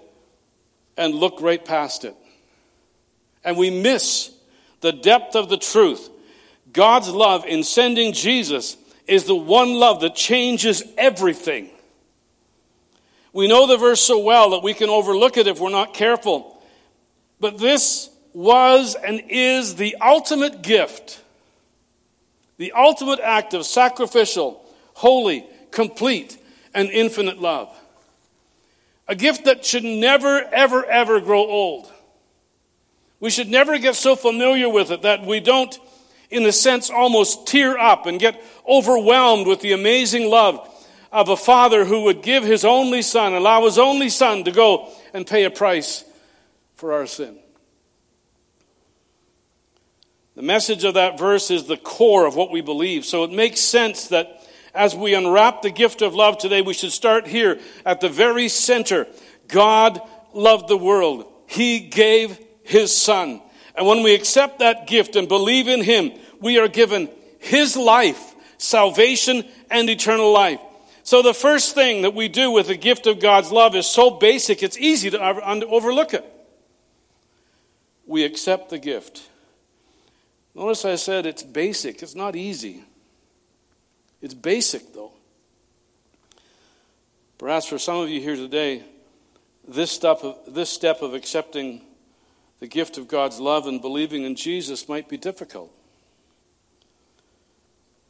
and 0.98 1.15
look 1.15 1.42
right 1.42 1.63
past 1.63 2.03
it. 2.03 2.18
And 3.46 3.56
we 3.56 3.70
miss 3.70 4.30
the 4.82 4.92
depth 4.92 5.38
of 5.38 5.48
the 5.48 5.58
truth. 5.58 6.10
God's 6.74 7.08
love 7.08 7.46
in 7.46 7.63
sending 7.63 8.12
Jesus 8.12 8.75
is 9.07 9.25
the 9.25 9.36
one 9.36 9.74
love 9.74 10.01
that 10.01 10.15
changes 10.15 10.83
everything. 10.98 11.69
We 13.33 13.48
know 13.48 13.67
the 13.67 13.77
verse 13.77 14.00
so 14.00 14.19
well 14.19 14.51
that 14.51 14.63
we 14.63 14.74
can 14.74 14.89
overlook 14.89 15.38
it 15.38 15.48
if 15.48 15.60
we're 15.60 15.69
not 15.69 15.93
careful. 15.93 16.62
But 17.39 17.57
this 17.57 18.10
was 18.33 18.95
and 18.95 19.22
is 19.27 19.75
the 19.75 19.95
ultimate 20.01 20.62
gift, 20.62 21.22
the 22.57 22.72
ultimate 22.74 23.19
act 23.19 23.53
of 23.53 23.65
sacrificial, 23.65 24.63
holy, 24.93 25.45
complete, 25.72 26.38
and 26.74 26.89
infinite 26.89 27.39
love. 27.39 27.75
A 29.07 29.15
gift 29.15 29.45
that 29.45 29.65
should 29.65 29.83
never, 29.83 30.41
ever, 30.41 30.86
ever 30.86 31.19
grow 31.19 31.41
old. 31.41 31.91
We 33.19 33.29
should 33.29 33.50
never 33.50 33.77
get 33.77 33.95
so 33.95 34.15
familiar 34.15 34.69
with 34.69 34.91
it 34.91 35.01
that 35.01 35.25
we 35.25 35.39
don't 35.39 35.77
in 36.34 36.46
a 36.46 36.52
sense, 36.52 36.90
almost 36.90 37.48
tear 37.48 37.78
up 37.78 38.06
and 38.06 38.20
get 38.20 38.44
overwhelmed 38.68 39.48
with 39.48 39.62
the 39.62 39.72
amazing 39.72 40.30
love 40.30 40.70
of 41.12 41.30
a 41.30 41.38
father 41.38 41.86
who 41.86 42.04
would 42.04 42.24
give 42.24 42.44
his 42.44 42.66
only 42.66 43.02
son, 43.02 43.34
allow 43.34 43.66
his 43.66 43.78
only 43.78 44.10
son 44.10 44.44
to 44.44 44.52
go 44.52 44.90
and 45.13 45.28
pay 45.28 45.44
a 45.44 45.52
price 45.52 46.04
for 46.75 46.94
our 46.94 47.06
sin. 47.06 47.38
The 50.36 50.42
message 50.42 50.84
of 50.84 50.96
that 50.96 51.20
verse 51.20 51.52
is 51.52 51.66
the 51.66 51.78
core 51.78 52.25
of 52.25 52.36
what 52.36 52.52
we 52.52 52.62
believe. 52.62 53.06
So 53.06 53.24
it 53.24 53.32
makes 53.32 53.60
sense 53.60 54.08
that 54.08 54.42
as 54.74 54.96
we 54.96 55.13
unwrap 55.13 55.62
the 55.62 55.70
gift 55.70 56.02
of 56.02 56.16
love 56.16 56.40
today, 56.40 56.63
we 56.63 56.74
should 56.74 56.92
start 56.92 57.28
here 57.28 57.60
at 57.86 58.02
the 58.02 58.10
very 58.10 58.50
center. 58.50 59.06
God 59.48 60.02
loved 60.34 60.68
the 60.68 60.78
world. 60.78 61.32
He 61.46 61.80
gave 61.80 62.40
his 62.63 62.96
son. 62.96 63.42
And 63.75 63.88
when 63.88 64.03
we 64.03 64.13
accept 64.13 64.60
that 64.60 64.88
gift 64.88 65.15
and 65.15 65.27
believe 65.27 65.68
in 65.68 65.82
him, 65.84 66.12
we 66.39 66.60
are 66.60 66.68
given 66.68 67.10
His 67.39 67.75
life, 67.75 68.36
salvation, 68.58 69.46
and 69.72 69.89
eternal 69.89 70.32
life. 70.32 70.60
So 71.03 71.22
the 71.22 71.34
first 71.34 71.74
thing 71.74 72.03
that 72.03 72.13
we 72.13 72.27
do 72.27 72.51
with 72.51 72.68
the 72.68 72.77
gift 72.77 73.08
of 73.08 73.20
God's 73.20 73.51
love 73.51 73.75
is 73.75 73.86
so 73.88 74.10
basic, 74.10 74.62
it's 74.62 74.77
easy 74.77 75.10
to 75.10 75.20
overlook 75.65 76.13
it. 76.13 76.25
We 78.06 78.24
accept 78.24 78.70
the 78.70 78.77
gift. 78.77 79.24
Notice 80.56 80.86
I 80.86 80.96
said 80.96 81.25
it's 81.25 81.44
basic, 81.44 82.03
it's 82.03 82.15
not 82.15 82.36
easy. 82.36 82.84
It's 84.22 84.34
basic, 84.34 84.94
though. 84.94 85.12
Perhaps 87.38 87.65
for 87.65 87.77
some 87.77 87.98
of 87.98 88.10
you 88.10 88.22
here 88.22 88.38
today, 88.38 88.84
this 89.68 89.92
step 89.92 90.20
of, 90.24 90.38
this 90.48 90.70
step 90.70 91.01
of 91.01 91.13
accepting 91.13 91.82
the 92.63 92.70
gift 92.70 92.98
of 92.98 93.10
God's 93.10 93.41
love 93.41 93.67
and 93.67 93.82
believing 93.82 94.24
in 94.24 94.38
Jesus 94.38 94.88
might 94.88 95.10
be 95.10 95.17
difficult. 95.17 95.70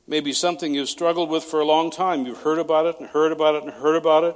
Maybe 0.06 0.32
something 0.32 0.76
you've 0.76 0.90
struggled 0.90 1.32
with 1.32 1.44
for 1.44 1.60
a 1.60 1.66
long 1.66 1.90
time. 1.90 2.28
You've 2.28 2.44
heard 2.44 2.60
about 2.60 2.86
it 2.86 3.00
and 3.00 3.10
heard 3.10 3.32
about 3.32 3.56
it 3.56 3.64
and 3.64 3.72
heard 3.72 3.96
about 3.96 4.24
it. 4.26 4.36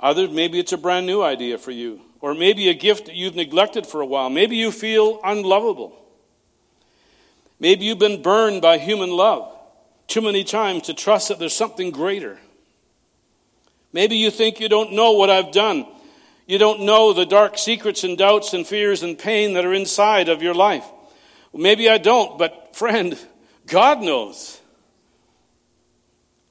Others, 0.00 0.32
maybe 0.32 0.58
it's 0.58 0.74
a 0.74 0.76
brand 0.76 1.06
new 1.06 1.22
idea 1.22 1.56
for 1.56 1.70
you, 1.70 2.02
or 2.20 2.34
maybe 2.34 2.68
a 2.68 2.74
gift 2.74 3.06
that 3.06 3.14
you've 3.14 3.36
neglected 3.36 3.86
for 3.86 4.02
a 4.02 4.06
while. 4.06 4.28
Maybe 4.28 4.56
you 4.56 4.70
feel 4.70 5.18
unlovable. 5.24 5.98
Maybe 7.58 7.86
you've 7.86 7.98
been 7.98 8.20
burned 8.20 8.60
by 8.60 8.76
human 8.76 9.08
love 9.08 9.50
too 10.08 10.20
many 10.20 10.44
times 10.44 10.82
to 10.82 10.92
trust 10.92 11.28
that 11.28 11.38
there's 11.38 11.56
something 11.56 11.90
greater. 11.90 12.38
Maybe 13.94 14.16
you 14.16 14.30
think 14.30 14.60
you 14.60 14.68
don't 14.68 14.92
know 14.92 15.12
what 15.12 15.30
I've 15.30 15.52
done. 15.52 15.86
You 16.46 16.58
don't 16.58 16.82
know 16.82 17.12
the 17.12 17.26
dark 17.26 17.56
secrets 17.58 18.04
and 18.04 18.18
doubts 18.18 18.52
and 18.52 18.66
fears 18.66 19.02
and 19.02 19.18
pain 19.18 19.54
that 19.54 19.64
are 19.64 19.74
inside 19.74 20.28
of 20.28 20.42
your 20.42 20.54
life. 20.54 20.84
Maybe 21.54 21.88
I 21.88 21.98
don't, 21.98 22.38
but 22.38 22.74
friend, 22.74 23.18
God 23.66 24.02
knows. 24.02 24.60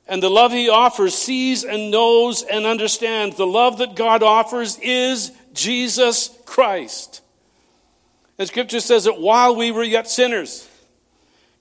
And 0.08 0.22
the 0.22 0.30
love 0.30 0.52
He 0.52 0.70
offers 0.70 1.16
sees 1.16 1.64
and 1.64 1.92
knows 1.92 2.44
and 2.44 2.66
understands. 2.66 3.38
The 3.38 3.48
love 3.48 3.78
that 3.78 3.96
God 3.96 4.24
offers 4.24 4.78
is 4.80 5.32
Jesus 5.54 6.36
Christ. 6.46 7.22
And 8.38 8.48
Scripture 8.48 8.80
says 8.80 9.04
that 9.04 9.20
while 9.20 9.56
we 9.56 9.72
were 9.72 9.84
yet 9.84 10.10
sinners, 10.10 10.68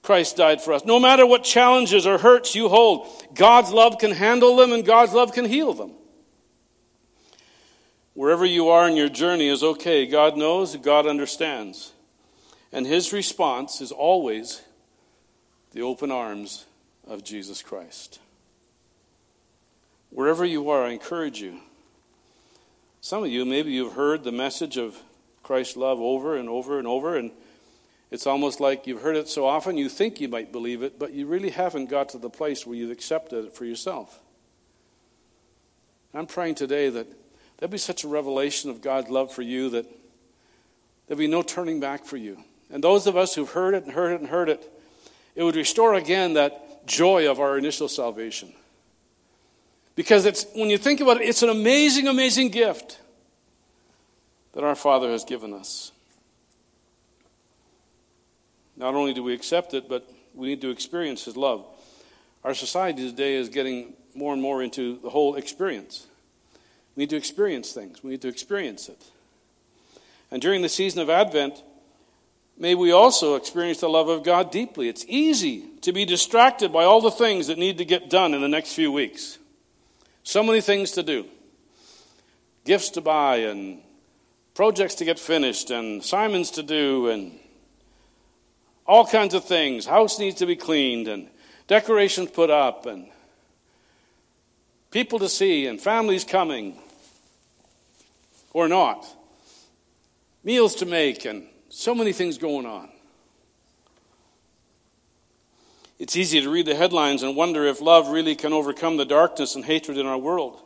Christ 0.01 0.37
died 0.37 0.61
for 0.61 0.73
us. 0.73 0.83
No 0.83 0.99
matter 0.99 1.25
what 1.25 1.43
challenges 1.43 2.07
or 2.07 2.17
hurts 2.17 2.55
you 2.55 2.69
hold, 2.69 3.07
God's 3.35 3.71
love 3.71 3.99
can 3.99 4.11
handle 4.11 4.55
them 4.55 4.73
and 4.73 4.83
God's 4.83 5.13
love 5.13 5.31
can 5.31 5.45
heal 5.45 5.73
them. 5.73 5.91
Wherever 8.13 8.45
you 8.45 8.69
are 8.69 8.87
in 8.89 8.97
your 8.97 9.09
journey 9.09 9.47
is 9.47 9.63
okay. 9.63 10.05
God 10.05 10.37
knows, 10.37 10.75
God 10.75 11.07
understands. 11.07 11.93
And 12.71 12.85
his 12.85 13.13
response 13.13 13.81
is 13.81 13.91
always 13.91 14.61
the 15.71 15.81
open 15.81 16.11
arms 16.11 16.65
of 17.07 17.23
Jesus 17.23 17.61
Christ. 17.61 18.19
Wherever 20.09 20.43
you 20.43 20.69
are, 20.69 20.85
I 20.85 20.89
encourage 20.91 21.41
you. 21.41 21.59
Some 22.99 23.23
of 23.23 23.29
you, 23.29 23.45
maybe 23.45 23.71
you've 23.71 23.93
heard 23.93 24.23
the 24.23 24.31
message 24.31 24.77
of 24.77 24.97
Christ's 25.41 25.77
love 25.77 25.99
over 25.99 26.35
and 26.35 26.49
over 26.49 26.77
and 26.77 26.87
over, 26.87 27.17
and 27.17 27.31
it's 28.11 28.27
almost 28.27 28.59
like 28.59 28.85
you've 28.85 29.01
heard 29.01 29.15
it 29.15 29.29
so 29.29 29.45
often 29.45 29.77
you 29.77 29.89
think 29.89 30.19
you 30.19 30.27
might 30.27 30.51
believe 30.51 30.83
it, 30.83 30.99
but 30.99 31.13
you 31.13 31.25
really 31.25 31.49
haven't 31.49 31.89
got 31.89 32.09
to 32.09 32.17
the 32.17 32.29
place 32.29 32.65
where 32.65 32.75
you've 32.75 32.91
accepted 32.91 33.45
it 33.45 33.53
for 33.53 33.65
yourself. 33.65 34.19
I'm 36.13 36.27
praying 36.27 36.55
today 36.55 36.89
that 36.89 37.07
there'll 37.61 37.71
be 37.71 37.77
such 37.77 38.03
a 38.03 38.07
revelation 38.07 38.71
of 38.71 38.81
God's 38.81 39.09
love 39.09 39.31
for 39.31 39.43
you 39.43 39.69
that 39.69 39.85
there'll 41.07 41.19
be 41.19 41.27
no 41.27 41.43
turning 41.43 41.79
back 41.79 42.05
for 42.05 42.17
you. 42.17 42.43
And 42.71 42.83
those 42.83 43.05
of 43.05 43.15
us 43.15 43.35
who've 43.35 43.49
heard 43.49 43.75
it 43.75 43.83
and 43.83 43.93
heard 43.93 44.13
it 44.13 44.19
and 44.19 44.29
heard 44.29 44.49
it, 44.49 44.67
it 45.35 45.43
would 45.43 45.55
restore 45.55 45.93
again 45.93 46.33
that 46.33 46.87
joy 46.87 47.29
of 47.29 47.39
our 47.39 47.59
initial 47.59 47.87
salvation. 47.87 48.51
Because 49.95 50.25
it's, 50.25 50.47
when 50.55 50.71
you 50.71 50.79
think 50.79 51.01
about 51.01 51.21
it, 51.21 51.27
it's 51.27 51.43
an 51.43 51.49
amazing, 51.49 52.07
amazing 52.07 52.49
gift 52.49 52.99
that 54.53 54.63
our 54.63 54.75
Father 54.75 55.11
has 55.11 55.23
given 55.23 55.53
us. 55.53 55.91
Not 58.75 58.95
only 58.95 59.13
do 59.13 59.21
we 59.21 59.33
accept 59.33 59.75
it, 59.75 59.87
but 59.87 60.09
we 60.33 60.47
need 60.47 60.61
to 60.61 60.71
experience 60.71 61.25
His 61.25 61.37
love. 61.37 61.63
Our 62.43 62.55
society 62.55 63.07
today 63.07 63.35
is 63.35 63.49
getting 63.49 63.93
more 64.15 64.33
and 64.33 64.41
more 64.41 64.63
into 64.63 64.97
the 65.03 65.11
whole 65.11 65.35
experience. 65.35 66.07
We 66.95 67.03
need 67.03 67.09
to 67.11 67.17
experience 67.17 67.71
things, 67.71 68.03
we 68.03 68.11
need 68.11 68.21
to 68.21 68.27
experience 68.27 68.89
it. 68.89 69.01
And 70.29 70.41
during 70.41 70.61
the 70.61 70.69
season 70.69 71.01
of 71.01 71.09
Advent, 71.09 71.61
may 72.57 72.75
we 72.75 72.91
also 72.91 73.35
experience 73.35 73.79
the 73.79 73.89
love 73.89 74.07
of 74.07 74.23
God 74.23 74.51
deeply. 74.51 74.87
It's 74.87 75.05
easy 75.07 75.65
to 75.81 75.91
be 75.91 76.05
distracted 76.05 76.71
by 76.71 76.85
all 76.85 77.01
the 77.01 77.11
things 77.11 77.47
that 77.47 77.57
need 77.57 77.77
to 77.79 77.85
get 77.85 78.09
done 78.09 78.33
in 78.33 78.41
the 78.41 78.47
next 78.47 78.73
few 78.73 78.91
weeks. 78.91 79.37
So 80.23 80.43
many 80.43 80.61
things 80.61 80.91
to 80.91 81.03
do 81.03 81.25
gifts 82.63 82.89
to 82.91 83.01
buy, 83.01 83.37
and 83.37 83.79
projects 84.53 84.95
to 84.95 85.05
get 85.05 85.17
finished, 85.17 85.71
and 85.71 86.01
assignments 86.01 86.51
to 86.51 86.63
do, 86.63 87.09
and 87.09 87.39
all 88.85 89.05
kinds 89.05 89.33
of 89.33 89.43
things. 89.43 89.85
House 89.85 90.19
needs 90.19 90.37
to 90.37 90.45
be 90.45 90.55
cleaned, 90.55 91.07
and 91.07 91.29
decorations 91.67 92.29
put 92.29 92.49
up, 92.49 92.85
and 92.85 93.07
people 94.91 95.19
to 95.19 95.27
see, 95.29 95.65
and 95.65 95.81
families 95.81 96.23
coming 96.23 96.77
or 98.53 98.67
not, 98.67 99.05
meals 100.43 100.75
to 100.75 100.85
make, 100.85 101.25
and 101.25 101.47
so 101.69 101.95
many 101.95 102.13
things 102.13 102.37
going 102.37 102.65
on. 102.65 102.89
It's 105.99 106.15
easy 106.15 106.41
to 106.41 106.49
read 106.49 106.65
the 106.65 106.75
headlines 106.75 107.21
and 107.21 107.35
wonder 107.35 107.65
if 107.65 107.79
love 107.79 108.07
really 108.07 108.35
can 108.35 108.53
overcome 108.53 108.97
the 108.97 109.05
darkness 109.05 109.55
and 109.55 109.63
hatred 109.63 109.97
in 109.97 110.07
our 110.07 110.17
world. 110.17 110.59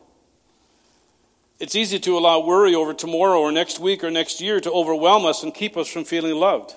It's 1.59 1.75
easy 1.75 1.99
to 1.99 2.17
allow 2.17 2.39
worry 2.39 2.73
over 2.73 2.93
tomorrow 2.93 3.39
or 3.39 3.51
next 3.51 3.79
week 3.79 4.03
or 4.03 4.11
next 4.11 4.41
year 4.41 4.59
to 4.59 4.71
overwhelm 4.71 5.25
us 5.25 5.43
and 5.43 5.53
keep 5.53 5.77
us 5.77 5.87
from 5.89 6.05
feeling 6.05 6.35
loved. 6.35 6.73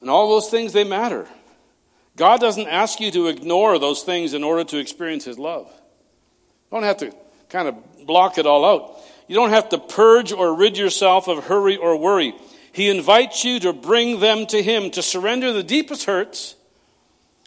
And 0.00 0.10
all 0.10 0.28
those 0.28 0.48
things, 0.48 0.72
they 0.72 0.84
matter. 0.84 1.26
God 2.16 2.40
doesn't 2.40 2.66
ask 2.66 3.00
you 3.00 3.10
to 3.12 3.28
ignore 3.28 3.78
those 3.78 4.02
things 4.02 4.34
in 4.34 4.42
order 4.42 4.64
to 4.64 4.78
experience 4.78 5.24
His 5.24 5.38
love. 5.38 5.66
You 5.66 6.76
don't 6.76 6.82
have 6.82 6.98
to 6.98 7.14
kind 7.48 7.68
of 7.68 8.06
block 8.06 8.38
it 8.38 8.46
all 8.46 8.64
out. 8.64 8.98
You 9.26 9.34
don't 9.34 9.50
have 9.50 9.68
to 9.70 9.78
purge 9.78 10.32
or 10.32 10.54
rid 10.54 10.78
yourself 10.78 11.28
of 11.28 11.44
hurry 11.44 11.76
or 11.76 11.96
worry. 11.96 12.34
He 12.72 12.88
invites 12.88 13.44
you 13.44 13.60
to 13.60 13.72
bring 13.72 14.20
them 14.20 14.46
to 14.46 14.62
Him, 14.62 14.90
to 14.92 15.02
surrender 15.02 15.52
the 15.52 15.62
deepest 15.62 16.04
hurts 16.04 16.54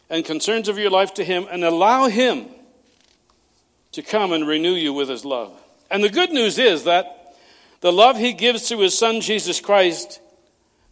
and 0.08 0.24
concerns 0.24 0.68
of 0.68 0.78
your 0.78 0.90
life 0.90 1.14
to 1.14 1.24
Him 1.24 1.46
and 1.50 1.64
allow 1.64 2.08
Him 2.08 2.46
to 3.92 4.02
come 4.02 4.32
and 4.32 4.46
renew 4.46 4.74
you 4.74 4.92
with 4.92 5.08
His 5.08 5.24
love. 5.24 5.58
And 5.90 6.02
the 6.02 6.10
good 6.10 6.30
news 6.30 6.58
is 6.58 6.84
that 6.84 7.34
the 7.80 7.92
love 7.92 8.16
He 8.16 8.32
gives 8.32 8.68
through 8.68 8.80
His 8.80 8.96
Son 8.96 9.20
Jesus 9.20 9.60
Christ, 9.60 10.20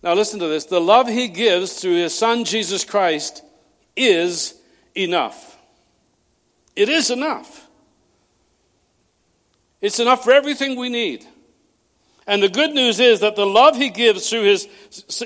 now 0.02 0.14
listen 0.14 0.40
to 0.40 0.48
this, 0.48 0.64
the 0.64 0.80
love 0.80 1.06
He 1.06 1.28
gives 1.28 1.80
through 1.80 1.96
His 1.96 2.14
Son 2.14 2.44
Jesus 2.44 2.84
Christ 2.84 3.42
is 3.96 4.54
enough. 4.94 5.58
It 6.74 6.88
is 6.88 7.10
enough. 7.10 7.68
It's 9.80 9.98
enough 9.98 10.24
for 10.24 10.32
everything 10.32 10.76
we 10.76 10.88
need. 10.88 11.26
And 12.26 12.42
the 12.42 12.48
good 12.48 12.72
news 12.72 13.00
is 13.00 13.20
that 13.20 13.34
the 13.34 13.46
love 13.46 13.76
he 13.76 13.90
gives 13.90 14.28
through 14.28 14.44
his, 14.44 14.68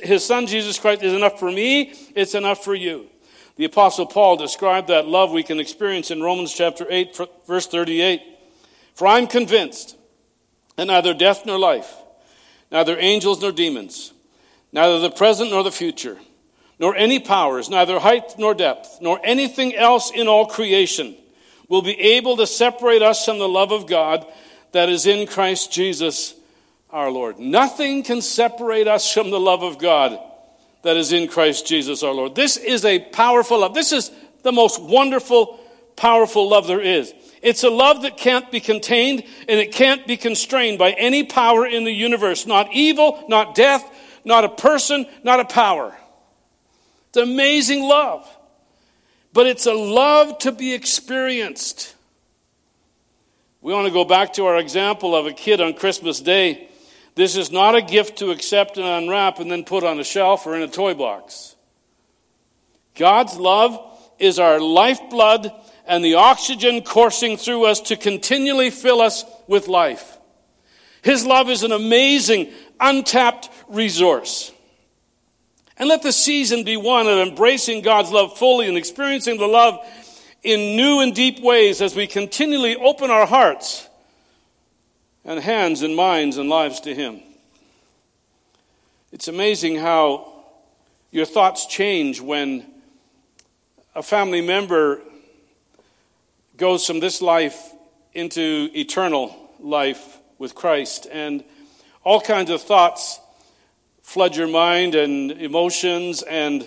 his 0.02 0.24
son 0.24 0.46
Jesus 0.46 0.78
Christ 0.78 1.02
is 1.02 1.12
enough 1.12 1.38
for 1.38 1.50
me, 1.50 1.92
it's 2.14 2.34
enough 2.34 2.64
for 2.64 2.74
you. 2.74 3.08
The 3.56 3.66
apostle 3.66 4.06
Paul 4.06 4.36
described 4.36 4.88
that 4.88 5.06
love 5.06 5.30
we 5.30 5.42
can 5.42 5.60
experience 5.60 6.10
in 6.10 6.22
Romans 6.22 6.52
chapter 6.52 6.86
8 6.88 7.18
verse 7.46 7.66
38. 7.66 8.22
For 8.94 9.06
I'm 9.06 9.26
convinced 9.26 9.96
that 10.76 10.86
neither 10.86 11.14
death 11.14 11.44
nor 11.46 11.58
life, 11.58 11.94
neither 12.70 12.96
angels 12.98 13.40
nor 13.42 13.52
demons, 13.52 14.12
neither 14.72 14.98
the 14.98 15.10
present 15.10 15.50
nor 15.50 15.62
the 15.62 15.72
future, 15.72 16.18
nor 16.78 16.96
any 16.96 17.20
powers, 17.20 17.68
neither 17.68 17.98
height 17.98 18.34
nor 18.38 18.54
depth, 18.54 18.98
nor 19.00 19.20
anything 19.24 19.74
else 19.74 20.10
in 20.10 20.26
all 20.26 20.46
creation 20.46 21.16
will 21.68 21.82
be 21.82 21.98
able 21.98 22.36
to 22.36 22.46
separate 22.46 23.02
us 23.02 23.24
from 23.24 23.38
the 23.38 23.48
love 23.48 23.72
of 23.72 23.86
God 23.86 24.26
that 24.74 24.88
is 24.88 25.06
in 25.06 25.26
Christ 25.26 25.72
Jesus 25.72 26.34
our 26.90 27.08
Lord. 27.08 27.38
Nothing 27.38 28.02
can 28.02 28.20
separate 28.20 28.88
us 28.88 29.10
from 29.10 29.30
the 29.30 29.38
love 29.38 29.62
of 29.62 29.78
God 29.78 30.18
that 30.82 30.96
is 30.96 31.12
in 31.12 31.28
Christ 31.28 31.64
Jesus 31.66 32.02
our 32.02 32.12
Lord. 32.12 32.34
This 32.34 32.56
is 32.56 32.84
a 32.84 32.98
powerful 32.98 33.60
love. 33.60 33.72
This 33.72 33.92
is 33.92 34.10
the 34.42 34.50
most 34.50 34.82
wonderful, 34.82 35.60
powerful 35.94 36.48
love 36.48 36.66
there 36.66 36.80
is. 36.80 37.14
It's 37.40 37.62
a 37.62 37.70
love 37.70 38.02
that 38.02 38.16
can't 38.16 38.50
be 38.50 38.58
contained 38.58 39.22
and 39.48 39.60
it 39.60 39.70
can't 39.70 40.08
be 40.08 40.16
constrained 40.16 40.78
by 40.78 40.90
any 40.90 41.22
power 41.22 41.64
in 41.64 41.84
the 41.84 41.92
universe. 41.92 42.44
Not 42.44 42.72
evil, 42.72 43.24
not 43.28 43.54
death, 43.54 43.88
not 44.24 44.44
a 44.44 44.48
person, 44.48 45.06
not 45.22 45.38
a 45.38 45.44
power. 45.44 45.96
It's 47.10 47.18
amazing 47.18 47.84
love. 47.84 48.28
But 49.32 49.46
it's 49.46 49.66
a 49.66 49.72
love 49.72 50.38
to 50.40 50.50
be 50.50 50.74
experienced. 50.74 51.93
We 53.64 53.72
want 53.72 53.86
to 53.86 53.92
go 53.94 54.04
back 54.04 54.34
to 54.34 54.44
our 54.44 54.58
example 54.58 55.16
of 55.16 55.24
a 55.24 55.32
kid 55.32 55.62
on 55.62 55.72
Christmas 55.72 56.20
Day. 56.20 56.68
This 57.14 57.34
is 57.34 57.50
not 57.50 57.74
a 57.74 57.80
gift 57.80 58.18
to 58.18 58.30
accept 58.30 58.76
and 58.76 58.86
unwrap 58.86 59.38
and 59.38 59.50
then 59.50 59.64
put 59.64 59.84
on 59.84 59.98
a 59.98 60.04
shelf 60.04 60.46
or 60.46 60.54
in 60.54 60.60
a 60.60 60.68
toy 60.68 60.92
box. 60.92 61.56
God's 62.94 63.38
love 63.38 63.80
is 64.18 64.38
our 64.38 64.60
lifeblood 64.60 65.50
and 65.86 66.04
the 66.04 66.16
oxygen 66.16 66.82
coursing 66.82 67.38
through 67.38 67.64
us 67.64 67.80
to 67.80 67.96
continually 67.96 68.68
fill 68.68 69.00
us 69.00 69.24
with 69.46 69.66
life. 69.66 70.18
His 71.00 71.24
love 71.24 71.48
is 71.48 71.62
an 71.62 71.72
amazing, 71.72 72.52
untapped 72.78 73.48
resource. 73.68 74.52
And 75.78 75.88
let 75.88 76.02
the 76.02 76.12
season 76.12 76.64
be 76.64 76.76
one 76.76 77.06
of 77.06 77.26
embracing 77.26 77.80
God's 77.80 78.10
love 78.10 78.36
fully 78.36 78.68
and 78.68 78.76
experiencing 78.76 79.38
the 79.38 79.48
love 79.48 79.78
in 80.44 80.76
new 80.76 81.00
and 81.00 81.14
deep 81.14 81.40
ways 81.40 81.80
as 81.80 81.96
we 81.96 82.06
continually 82.06 82.76
open 82.76 83.10
our 83.10 83.26
hearts 83.26 83.88
and 85.24 85.40
hands 85.40 85.82
and 85.82 85.96
minds 85.96 86.36
and 86.36 86.50
lives 86.50 86.80
to 86.80 86.94
Him. 86.94 87.20
It's 89.10 89.26
amazing 89.26 89.76
how 89.76 90.44
your 91.10 91.24
thoughts 91.24 91.66
change 91.66 92.20
when 92.20 92.66
a 93.94 94.02
family 94.02 94.42
member 94.42 95.00
goes 96.56 96.86
from 96.86 97.00
this 97.00 97.22
life 97.22 97.72
into 98.12 98.68
eternal 98.74 99.34
life 99.60 100.18
with 100.38 100.54
Christ, 100.54 101.06
and 101.10 101.42
all 102.02 102.20
kinds 102.20 102.50
of 102.50 102.60
thoughts 102.60 103.18
flood 104.02 104.36
your 104.36 104.48
mind 104.48 104.94
and 104.94 105.32
emotions 105.32 106.22
and 106.22 106.66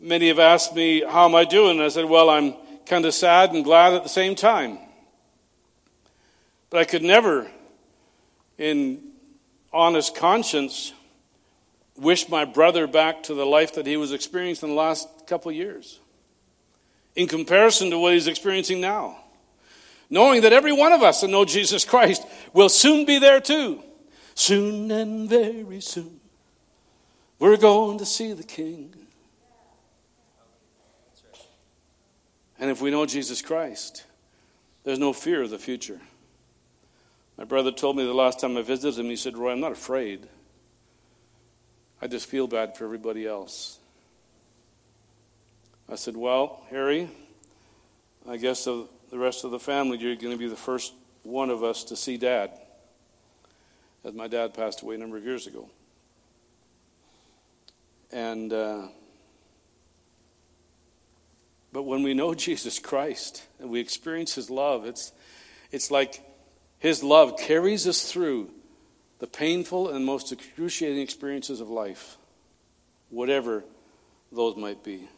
Many 0.00 0.28
have 0.28 0.38
asked 0.38 0.74
me, 0.74 1.02
How 1.02 1.26
am 1.26 1.34
I 1.34 1.44
doing? 1.44 1.72
And 1.72 1.82
I 1.82 1.88
said, 1.88 2.06
Well, 2.06 2.30
I'm 2.30 2.54
kind 2.86 3.04
of 3.04 3.12
sad 3.14 3.52
and 3.52 3.62
glad 3.62 3.92
at 3.92 4.02
the 4.02 4.08
same 4.08 4.34
time. 4.34 4.78
But 6.70 6.80
I 6.80 6.84
could 6.84 7.02
never, 7.02 7.50
in 8.56 9.02
honest 9.72 10.14
conscience, 10.14 10.92
wish 11.96 12.28
my 12.28 12.44
brother 12.44 12.86
back 12.86 13.24
to 13.24 13.34
the 13.34 13.44
life 13.44 13.74
that 13.74 13.86
he 13.86 13.96
was 13.96 14.12
experiencing 14.12 14.70
the 14.70 14.74
last 14.74 15.08
couple 15.26 15.52
years 15.52 16.00
in 17.14 17.28
comparison 17.28 17.90
to 17.90 17.98
what 17.98 18.14
he's 18.14 18.26
experiencing 18.26 18.80
now. 18.80 19.18
Knowing 20.08 20.40
that 20.42 20.52
every 20.52 20.72
one 20.72 20.92
of 20.92 21.02
us 21.02 21.20
that 21.20 21.28
know 21.28 21.44
Jesus 21.44 21.84
Christ 21.84 22.26
will 22.52 22.68
soon 22.68 23.04
be 23.04 23.18
there 23.18 23.40
too. 23.40 23.82
Soon 24.34 24.90
and 24.90 25.28
very 25.28 25.80
soon, 25.80 26.20
we're 27.38 27.58
going 27.58 27.98
to 27.98 28.06
see 28.06 28.32
the 28.32 28.42
King. 28.42 28.94
And 32.60 32.70
if 32.70 32.82
we 32.82 32.90
know 32.90 33.06
Jesus 33.06 33.40
Christ, 33.40 34.04
there's 34.84 34.98
no 34.98 35.14
fear 35.14 35.42
of 35.42 35.48
the 35.50 35.58
future. 35.58 35.98
My 37.38 37.44
brother 37.44 37.72
told 37.72 37.96
me 37.96 38.04
the 38.04 38.12
last 38.12 38.38
time 38.38 38.56
I 38.58 38.62
visited 38.62 39.00
him, 39.00 39.06
he 39.06 39.16
said, 39.16 39.36
Roy, 39.36 39.52
I'm 39.52 39.60
not 39.60 39.72
afraid. 39.72 40.28
I 42.02 42.06
just 42.06 42.26
feel 42.26 42.46
bad 42.46 42.76
for 42.76 42.84
everybody 42.84 43.26
else. 43.26 43.78
I 45.88 45.94
said, 45.94 46.18
Well, 46.18 46.62
Harry, 46.68 47.08
I 48.28 48.36
guess 48.36 48.66
of 48.66 48.88
the 49.10 49.18
rest 49.18 49.44
of 49.44 49.52
the 49.52 49.58
family, 49.58 49.96
you're 49.96 50.14
going 50.14 50.32
to 50.32 50.38
be 50.38 50.46
the 50.46 50.54
first 50.54 50.92
one 51.22 51.48
of 51.48 51.64
us 51.64 51.82
to 51.84 51.96
see 51.96 52.18
dad, 52.18 52.50
as 54.04 54.12
my 54.12 54.28
dad 54.28 54.52
passed 54.52 54.82
away 54.82 54.96
a 54.96 54.98
number 54.98 55.16
of 55.16 55.24
years 55.24 55.46
ago. 55.46 55.68
And 58.12 58.52
uh, 58.52 58.88
but 61.72 61.82
when 61.82 62.02
we 62.02 62.14
know 62.14 62.34
Jesus 62.46 62.78
Christ 62.78 63.44
and 63.58 63.70
we 63.70 63.80
experience 63.80 64.34
his 64.34 64.50
love, 64.50 64.86
it's, 64.86 65.12
it's 65.70 65.90
like 65.90 66.22
his 66.78 67.02
love 67.02 67.36
carries 67.38 67.86
us 67.86 68.10
through 68.10 68.50
the 69.18 69.26
painful 69.26 69.90
and 69.90 70.04
most 70.04 70.32
excruciating 70.32 71.02
experiences 71.02 71.60
of 71.60 71.68
life, 71.68 72.16
whatever 73.10 73.64
those 74.32 74.56
might 74.56 74.82
be. 74.82 75.08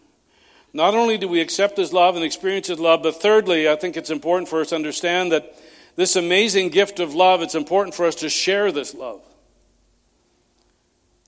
Not 0.74 0.94
only 0.94 1.18
do 1.18 1.28
we 1.28 1.40
accept 1.40 1.76
his 1.76 1.92
love 1.92 2.16
and 2.16 2.24
experience 2.24 2.66
his 2.66 2.80
love, 2.80 3.02
but 3.02 3.20
thirdly, 3.20 3.68
I 3.68 3.76
think 3.76 3.96
it's 3.96 4.10
important 4.10 4.48
for 4.48 4.60
us 4.60 4.70
to 4.70 4.74
understand 4.74 5.30
that 5.32 5.54
this 5.96 6.16
amazing 6.16 6.70
gift 6.70 6.98
of 6.98 7.14
love, 7.14 7.42
it's 7.42 7.54
important 7.54 7.94
for 7.94 8.06
us 8.06 8.14
to 8.16 8.30
share 8.30 8.72
this 8.72 8.94
love. 8.94 9.20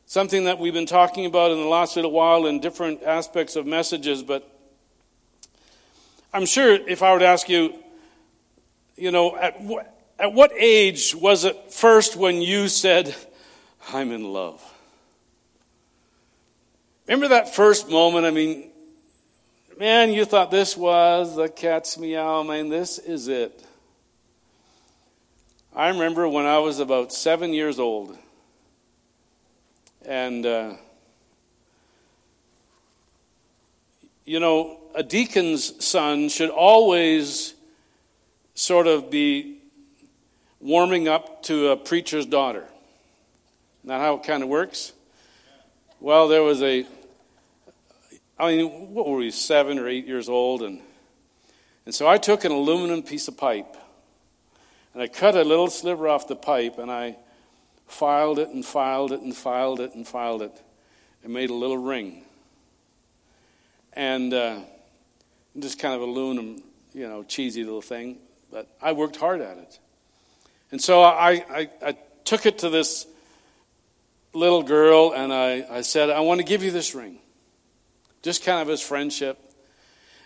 Something 0.07 0.45
that 0.45 0.59
we've 0.59 0.73
been 0.73 0.87
talking 0.87 1.27
about 1.27 1.51
in 1.51 1.59
the 1.59 1.67
last 1.67 1.97
little 1.97 2.11
while 2.11 2.47
in 2.47 2.61
different 2.61 3.03
aspects 3.03 3.57
of 3.57 3.67
messages, 3.67 4.23
but 4.23 4.54
I'm 6.35 6.47
sure 6.47 6.75
if 6.75 7.01
I 7.01 7.13
were 7.13 7.21
to 7.21 7.27
ask 7.27 7.49
you, 7.49 7.75
you 8.97 9.13
know, 9.13 9.37
at, 9.37 9.57
at 10.19 10.33
what 10.33 10.51
age 10.59 11.15
was 11.15 11.45
it 11.45 11.73
first 11.73 12.17
when 12.17 12.43
you 12.43 12.67
said, 12.67 13.15
I'm 13.93 14.11
in 14.11 14.25
love? 14.33 14.61
Remember 17.07 17.29
that 17.29 17.55
first 17.55 17.89
moment? 17.89 18.27
I 18.27 18.33
mean, 18.33 18.69
man, 19.79 20.13
you 20.13 20.25
thought 20.25 20.51
this 20.51 20.77
was 20.77 21.37
the 21.37 21.49
cat's 21.49 21.97
meow. 21.97 22.43
Man, 22.43 22.69
this 22.69 22.99
is 22.99 23.29
it. 23.29 23.65
I 25.73 25.91
remember 25.91 26.29
when 26.29 26.47
I 26.47 26.59
was 26.59 26.81
about 26.81 27.13
seven 27.13 27.53
years 27.53 27.79
old, 27.79 28.19
and 30.05 30.45
uh, 30.45 30.73
you 34.25 34.41
know, 34.41 34.81
a 34.95 35.03
deacon's 35.03 35.85
son 35.85 36.29
should 36.29 36.51
always 36.51 37.55
sort 38.55 38.87
of 38.87 39.11
be 39.11 39.59
warming 40.61 41.09
up 41.09 41.43
to 41.43 41.69
a 41.69 41.77
preacher's 41.77 42.27
daughter. 42.27 42.65
That 43.85 44.01
how 44.01 44.15
it 44.15 44.23
kind 44.23 44.43
of 44.43 44.49
works? 44.49 44.93
Well, 46.01 46.29
there 46.29 46.43
was 46.43 46.63
a, 46.63 46.87
I 48.39 48.57
mean, 48.57 48.95
what 48.95 49.09
were 49.09 49.17
we, 49.17 49.31
seven 49.31 49.79
or 49.79 49.89
eight 49.89 50.07
years 50.07 50.29
old? 50.29 50.63
And, 50.63 50.81
and 51.85 51.95
so 51.95 52.07
I 52.07 52.17
took 52.17 52.45
an 52.45 52.53
aluminum 52.53 53.03
piece 53.03 53.27
of 53.27 53.37
pipe 53.37 53.77
and 54.93 55.03
I 55.03 55.09
cut 55.09 55.35
a 55.35 55.43
little 55.43 55.69
sliver 55.69 56.09
off 56.09 56.29
the 56.29 56.37
pipe 56.37 56.79
and 56.79 56.91
I 56.91 57.17
filed 57.87 58.39
it 58.39 58.49
and 58.51 58.65
filed 58.65 59.13
it 59.13 59.21
and 59.21 59.35
filed 59.35 59.81
it 59.81 59.95
and 59.95 60.07
filed 60.07 60.41
it 60.41 60.63
and 61.25 61.33
made 61.33 61.51
a 61.51 61.55
little 61.55 61.79
ring. 61.79 62.23
And 63.93 64.33
uh, 64.33 64.61
just 65.59 65.79
kind 65.79 65.95
of 65.95 66.03
a 66.03 66.05
aluminum, 66.05 66.63
you 66.93 67.09
know, 67.09 67.23
cheesy 67.23 67.65
little 67.65 67.83
thing. 67.83 68.19
But 68.51 68.69
I 68.81 68.93
worked 68.93 69.17
hard 69.17 69.41
at 69.41 69.59
it. 69.59 69.79
And 70.71 70.81
so 70.81 71.03
I, 71.03 71.45
I, 71.51 71.71
I 71.85 71.97
took 72.25 72.47
it 72.47 72.59
to 72.59 72.71
this 72.71 73.07
little 74.33 74.63
girl 74.63 75.13
and 75.15 75.33
I, 75.33 75.65
I 75.71 75.81
said, 75.83 76.11
I 76.11 76.21
want 76.21 76.41
to 76.41 76.45
give 76.45 76.63
you 76.63 76.71
this 76.71 76.95
ring. 76.95 77.19
Just 78.23 78.45
kind 78.45 78.61
of 78.61 78.71
as 78.71 78.81
friendship. 78.81 79.39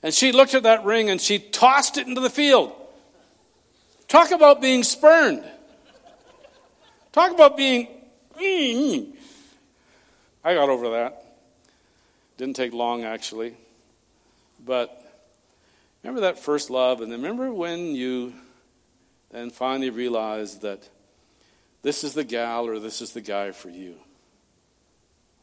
And 0.02 0.14
she 0.14 0.32
looked 0.32 0.54
at 0.54 0.62
that 0.62 0.84
ring 0.84 1.10
and 1.10 1.20
she 1.20 1.38
tossed 1.38 1.98
it 1.98 2.06
into 2.06 2.20
the 2.20 2.30
field. 2.30 2.72
Talk 4.06 4.30
about 4.30 4.62
being 4.62 4.84
spurned. 4.84 5.44
Talk 7.12 7.32
about 7.32 7.56
being. 7.56 7.88
I 10.44 10.54
got 10.54 10.68
over 10.68 10.90
that. 10.90 11.24
Didn't 12.36 12.56
take 12.56 12.72
long, 12.72 13.04
actually. 13.04 13.54
But 14.64 14.97
remember 16.02 16.20
that 16.22 16.38
first 16.38 16.70
love, 16.70 17.00
and 17.00 17.12
remember 17.12 17.52
when 17.52 17.94
you 17.94 18.34
then 19.30 19.50
finally 19.50 19.90
realized 19.90 20.62
that 20.62 20.88
this 21.82 22.02
is 22.04 22.14
the 22.14 22.24
gal 22.24 22.66
or 22.66 22.78
this 22.78 23.00
is 23.00 23.12
the 23.12 23.20
guy 23.20 23.50
for 23.52 23.70
you. 23.70 23.96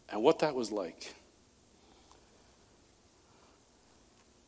And 0.10 0.22
what 0.22 0.39
that 0.39 0.56
was 0.56 0.72
like. 0.72 1.13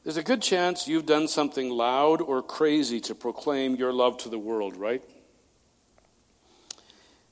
There's 0.04 0.18
a 0.18 0.24
good 0.24 0.42
chance 0.42 0.88
you've 0.88 1.06
done 1.06 1.28
something 1.28 1.70
loud 1.70 2.22
or 2.22 2.42
crazy 2.42 3.02
to 3.02 3.16
proclaim 3.16 3.76
your 3.76 3.92
love 3.92 4.18
to 4.20 4.30
the 4.30 4.40
world, 4.40 4.78
right? 4.78 5.04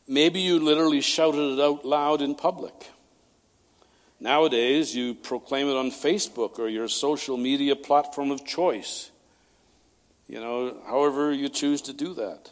Maybe 0.08 0.42
you 0.42 0.60
literally 0.60 1.02
shouted 1.02 1.54
it 1.54 1.60
out 1.62 1.86
loud 1.86 2.22
in 2.22 2.36
public. 2.36 2.74
Nowadays, 4.20 4.96
you 4.96 5.14
proclaim 5.14 5.68
it 5.68 5.76
on 5.76 5.92
Facebook 5.92 6.58
or 6.60 6.68
your 6.68 6.88
social 6.88 7.38
media 7.38 7.76
platform 7.76 8.32
of 8.32 8.46
choice. 8.46 9.12
You 10.28 10.40
know, 10.40 10.78
however 10.88 11.32
you 11.32 11.50
choose 11.50 11.82
to 11.84 11.94
do 11.94 12.14
that. 12.16 12.50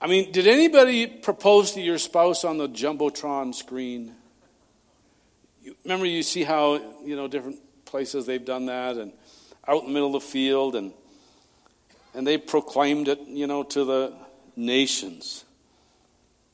I 0.00 0.06
mean, 0.06 0.30
did 0.30 0.46
anybody 0.46 1.06
propose 1.06 1.72
to 1.72 1.80
your 1.80 1.98
spouse 1.98 2.44
on 2.44 2.58
the 2.58 2.68
Jumbotron 2.68 3.54
screen? 3.54 4.14
You, 5.62 5.74
remember, 5.84 6.06
you 6.06 6.22
see 6.22 6.44
how, 6.44 6.74
you 7.04 7.16
know, 7.16 7.26
different 7.26 7.58
places 7.84 8.26
they've 8.26 8.44
done 8.44 8.66
that 8.66 8.96
and 8.96 9.12
out 9.66 9.82
in 9.82 9.88
the 9.88 9.92
middle 9.94 10.14
of 10.14 10.22
the 10.22 10.28
field 10.28 10.76
and 10.76 10.92
and 12.14 12.26
they 12.26 12.38
proclaimed 12.38 13.08
it, 13.08 13.20
you 13.28 13.46
know, 13.46 13.62
to 13.62 13.84
the 13.84 14.12
nations. 14.56 15.44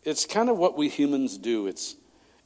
It's 0.03 0.27
kind 0.27 0.51
of 0.51 0.59
what 0.59 0.77
we 0.77 0.89
humans 0.89 1.39
do. 1.39 1.67
It's 1.67 1.97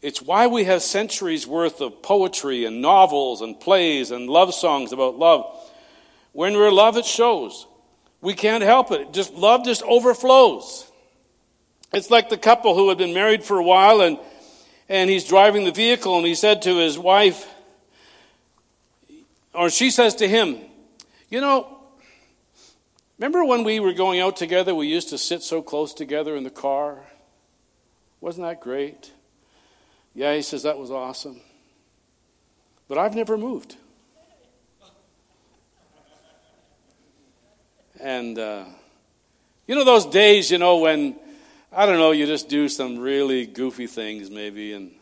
it's 0.00 0.22
why 0.22 0.46
we 0.46 0.64
have 0.64 0.82
centuries 0.82 1.46
worth 1.46 1.80
of 1.80 2.02
poetry 2.02 2.64
and 2.64 2.80
novels 2.80 3.40
and 3.40 3.58
plays 3.58 4.10
and 4.10 4.28
love 4.28 4.54
songs 4.54 4.92
about 4.92 5.18
love. 5.18 5.44
When 6.32 6.54
we're 6.54 6.68
in 6.68 6.74
love, 6.74 6.96
it 6.96 7.04
shows. 7.04 7.66
We 8.20 8.34
can't 8.34 8.62
help 8.62 8.92
it. 8.92 9.12
Just 9.12 9.34
love 9.34 9.64
just 9.64 9.82
overflows. 9.82 10.90
It's 11.92 12.10
like 12.10 12.28
the 12.28 12.36
couple 12.36 12.74
who 12.74 12.88
had 12.90 12.98
been 12.98 13.14
married 13.14 13.42
for 13.42 13.58
a 13.58 13.64
while 13.64 14.00
and 14.00 14.18
and 14.88 15.10
he's 15.10 15.24
driving 15.24 15.64
the 15.64 15.72
vehicle 15.72 16.16
and 16.16 16.26
he 16.26 16.34
said 16.34 16.62
to 16.62 16.76
his 16.76 16.98
wife, 16.98 17.46
or 19.52 19.68
she 19.68 19.90
says 19.90 20.14
to 20.16 20.28
him, 20.28 20.58
You 21.28 21.40
know, 21.40 21.78
remember 23.18 23.44
when 23.44 23.64
we 23.64 23.80
were 23.80 23.92
going 23.92 24.20
out 24.20 24.36
together, 24.36 24.74
we 24.74 24.86
used 24.86 25.10
to 25.10 25.18
sit 25.18 25.42
so 25.42 25.60
close 25.60 25.92
together 25.92 26.36
in 26.36 26.44
the 26.44 26.50
car? 26.50 27.00
Wasn't 28.20 28.46
that 28.46 28.60
great? 28.60 29.12
Yeah, 30.14 30.34
he 30.34 30.42
says, 30.42 30.62
That 30.62 30.78
was 30.78 30.90
awesome. 30.90 31.40
But 32.88 32.98
I've 32.98 33.14
never 33.14 33.36
moved. 33.36 33.76
And, 38.00 38.38
uh, 38.38 38.64
you 39.66 39.74
know, 39.74 39.84
those 39.84 40.06
days, 40.06 40.50
you 40.50 40.58
know, 40.58 40.78
when, 40.78 41.16
I 41.72 41.84
don't 41.84 41.98
know, 41.98 42.12
you 42.12 42.26
just 42.26 42.48
do 42.48 42.68
some 42.68 42.98
really 42.98 43.44
goofy 43.44 43.86
things 43.86 44.30
maybe, 44.30 44.72
and 44.72 44.92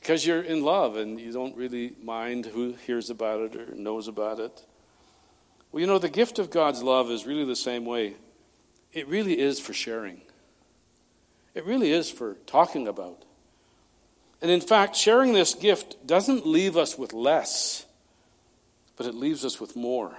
because 0.00 0.24
you're 0.24 0.42
in 0.42 0.62
love 0.62 0.96
and 0.96 1.20
you 1.20 1.32
don't 1.32 1.56
really 1.56 1.92
mind 2.02 2.46
who 2.46 2.74
hears 2.86 3.10
about 3.10 3.40
it 3.40 3.56
or 3.56 3.74
knows 3.74 4.08
about 4.08 4.38
it. 4.38 4.64
Well, 5.72 5.80
you 5.80 5.86
know, 5.86 5.98
the 5.98 6.08
gift 6.08 6.38
of 6.38 6.50
God's 6.50 6.82
love 6.82 7.10
is 7.10 7.26
really 7.26 7.44
the 7.44 7.56
same 7.56 7.84
way. 7.84 8.14
It 8.92 9.08
really 9.08 9.38
is 9.38 9.60
for 9.60 9.74
sharing, 9.74 10.22
it 11.54 11.64
really 11.64 11.92
is 11.92 12.10
for 12.10 12.34
talking 12.46 12.88
about. 12.88 13.24
And 14.42 14.50
in 14.50 14.60
fact, 14.60 14.96
sharing 14.96 15.32
this 15.32 15.54
gift 15.54 16.06
doesn't 16.06 16.46
leave 16.46 16.76
us 16.76 16.98
with 16.98 17.12
less, 17.12 17.86
but 18.96 19.06
it 19.06 19.14
leaves 19.14 19.44
us 19.44 19.60
with 19.60 19.76
more. 19.76 20.16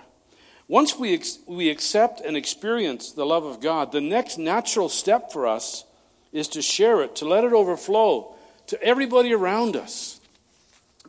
Once 0.67 0.97
we, 0.97 1.13
ex- 1.13 1.39
we 1.47 1.69
accept 1.69 2.19
and 2.19 2.35
experience 2.35 3.11
the 3.11 3.25
love 3.25 3.45
of 3.45 3.61
God, 3.61 3.91
the 3.91 4.01
next 4.01 4.37
natural 4.37 4.89
step 4.89 5.31
for 5.31 5.47
us 5.47 5.85
is 6.33 6.47
to 6.49 6.61
share 6.61 7.01
it, 7.01 7.15
to 7.17 7.25
let 7.25 7.43
it 7.43 7.53
overflow 7.53 8.35
to 8.67 8.81
everybody 8.83 9.33
around 9.33 9.75
us. 9.75 10.19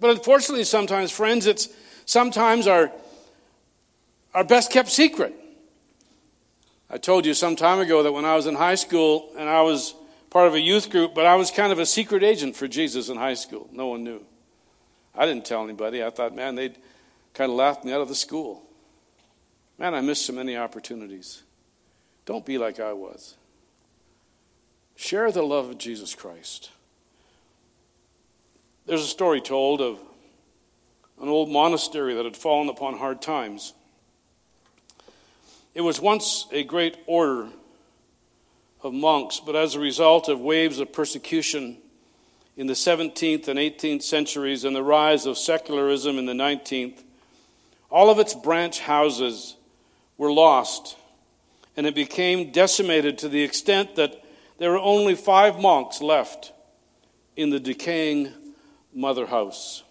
But 0.00 0.10
unfortunately, 0.10 0.64
sometimes, 0.64 1.10
friends, 1.10 1.46
it's 1.46 1.68
sometimes 2.04 2.68
our, 2.68 2.92
our 4.32 4.44
best 4.44 4.70
kept 4.70 4.90
secret. 4.90 5.34
I 6.88 6.98
told 6.98 7.26
you 7.26 7.34
some 7.34 7.56
time 7.56 7.80
ago 7.80 8.04
that 8.04 8.12
when 8.12 8.24
I 8.24 8.36
was 8.36 8.46
in 8.46 8.54
high 8.54 8.76
school 8.76 9.32
and 9.36 9.48
I 9.48 9.62
was 9.62 9.94
part 10.30 10.48
of 10.48 10.54
a 10.54 10.60
youth 10.60 10.90
group, 10.90 11.14
but 11.14 11.26
I 11.26 11.36
was 11.36 11.50
kind 11.50 11.72
of 11.72 11.78
a 11.78 11.86
secret 11.86 12.22
agent 12.22 12.56
for 12.56 12.68
Jesus 12.68 13.08
in 13.08 13.16
high 13.16 13.34
school. 13.34 13.68
No 13.72 13.88
one 13.88 14.04
knew. 14.04 14.24
I 15.14 15.26
didn't 15.26 15.44
tell 15.44 15.64
anybody. 15.64 16.04
I 16.04 16.10
thought, 16.10 16.34
man, 16.34 16.54
they'd 16.54 16.76
kind 17.34 17.50
of 17.50 17.56
laugh 17.56 17.84
me 17.84 17.92
out 17.92 18.00
of 18.00 18.08
the 18.08 18.14
school. 18.14 18.62
Man, 19.78 19.94
I 19.94 20.00
missed 20.00 20.26
so 20.26 20.32
many 20.32 20.56
opportunities. 20.56 21.42
Don't 22.24 22.44
be 22.44 22.58
like 22.58 22.80
I 22.80 22.92
was. 22.92 23.36
Share 24.96 25.30
the 25.30 25.42
love 25.42 25.70
of 25.70 25.78
Jesus 25.78 26.14
Christ. 26.14 26.70
There's 28.86 29.02
a 29.02 29.06
story 29.06 29.40
told 29.40 29.80
of 29.80 30.00
an 31.20 31.28
old 31.28 31.50
monastery 31.50 32.14
that 32.14 32.24
had 32.24 32.36
fallen 32.36 32.68
upon 32.68 32.96
hard 32.96 33.22
times. 33.22 33.74
It 35.74 35.80
was 35.80 36.00
once 36.00 36.46
a 36.50 36.64
great 36.64 36.96
order 37.06 37.48
of 38.82 38.92
monks, 38.92 39.40
but 39.40 39.56
as 39.56 39.74
a 39.74 39.80
result 39.80 40.28
of 40.28 40.40
waves 40.40 40.78
of 40.78 40.92
persecution 40.92 41.78
in 42.56 42.66
the 42.66 42.74
17th 42.74 43.48
and 43.48 43.58
18th 43.58 44.02
centuries 44.02 44.64
and 44.64 44.74
the 44.74 44.82
rise 44.82 45.26
of 45.26 45.38
secularism 45.38 46.18
in 46.18 46.26
the 46.26 46.32
19th, 46.32 47.02
all 47.90 48.10
of 48.10 48.18
its 48.18 48.34
branch 48.34 48.80
houses 48.80 49.56
were 50.16 50.32
lost, 50.32 50.96
and 51.76 51.86
it 51.86 51.94
became 51.94 52.50
decimated 52.52 53.18
to 53.18 53.28
the 53.28 53.42
extent 53.42 53.96
that 53.96 54.24
there 54.58 54.70
were 54.70 54.78
only 54.78 55.14
five 55.14 55.58
monks 55.58 56.02
left 56.02 56.52
in 57.36 57.50
the 57.50 57.60
decaying 57.60 58.32
mother 58.92 59.26
house. 59.26 59.84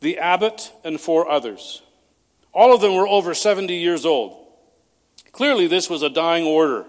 The 0.00 0.18
abbot 0.18 0.72
and 0.84 1.00
four 1.00 1.28
others. 1.28 1.82
All 2.52 2.74
of 2.74 2.80
them 2.80 2.94
were 2.94 3.08
over 3.08 3.34
70 3.34 3.74
years 3.74 4.06
old. 4.06 4.46
Clearly, 5.32 5.66
this 5.66 5.90
was 5.90 6.02
a 6.02 6.10
dying 6.10 6.44
order. 6.44 6.86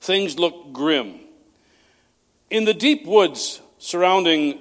Things 0.00 0.38
looked 0.38 0.72
grim. 0.72 1.20
In 2.48 2.64
the 2.64 2.74
deep 2.74 3.06
woods 3.06 3.60
surrounding 3.78 4.58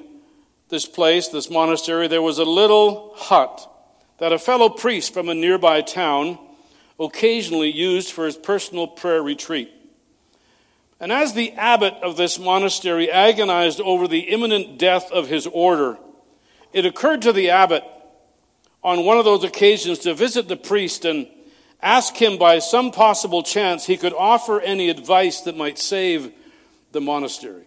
this 0.70 0.86
place, 0.86 1.30
this 1.30 1.50
monastery, 1.50 2.08
there 2.08 2.22
was 2.22 2.38
a 2.38 2.46
little 2.46 3.14
hut 3.16 3.66
that 4.20 4.34
a 4.34 4.40
fellow 4.40 4.70
priest 4.70 5.14
from 5.14 5.30
a 5.30 5.34
nearby 5.34 5.82
town 5.82 6.38
occasionally 7.00 7.72
used 7.72 8.12
for 8.12 8.26
his 8.26 8.38
personal 8.38 8.86
prayer 8.86 9.24
retreat. 9.24 9.72
And 11.00 11.12
as 11.12 11.34
the 11.34 11.54
abbot 11.54 11.94
of 12.04 12.18
this 12.18 12.38
monastery 12.38 13.10
agonized 13.10 13.80
over 13.80 14.08
the 14.08 14.20
imminent 14.20 14.78
death 14.78 15.10
of 15.12 15.30
his 15.30 15.48
order, 15.48 15.98
it 16.74 16.86
occurred 16.86 17.22
to 17.22 17.32
the 17.32 17.50
abbot 17.50 17.84
on 18.84 19.06
one 19.06 19.18
of 19.18 19.26
those 19.26 19.44
occasions 19.44 20.00
to 20.00 20.14
visit 20.14 20.48
the 20.48 20.58
priest 20.58 21.06
and 21.06 21.28
ask 21.82 22.16
him 22.16 22.38
by 22.38 22.60
some 22.60 22.92
possible 22.92 23.44
chance 23.44 23.86
he 23.86 23.98
could 23.98 24.14
offer 24.14 24.60
any 24.60 24.90
advice 24.90 25.42
that 25.42 25.58
might 25.58 25.80
save 25.80 26.32
the 26.92 27.02
monastery. 27.02 27.66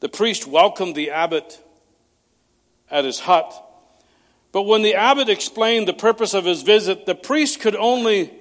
The 0.00 0.08
priest 0.08 0.46
welcomed 0.46 0.94
the 0.94 1.10
abbot 1.10 1.60
at 2.90 3.04
his 3.04 3.20
hut 3.20 3.64
but 4.54 4.66
when 4.66 4.82
the 4.82 4.94
abbot 4.94 5.28
explained 5.28 5.88
the 5.88 5.92
purpose 5.92 6.32
of 6.32 6.44
his 6.44 6.62
visit, 6.62 7.06
the 7.06 7.16
priest 7.16 7.58
could 7.58 7.74
only 7.74 8.32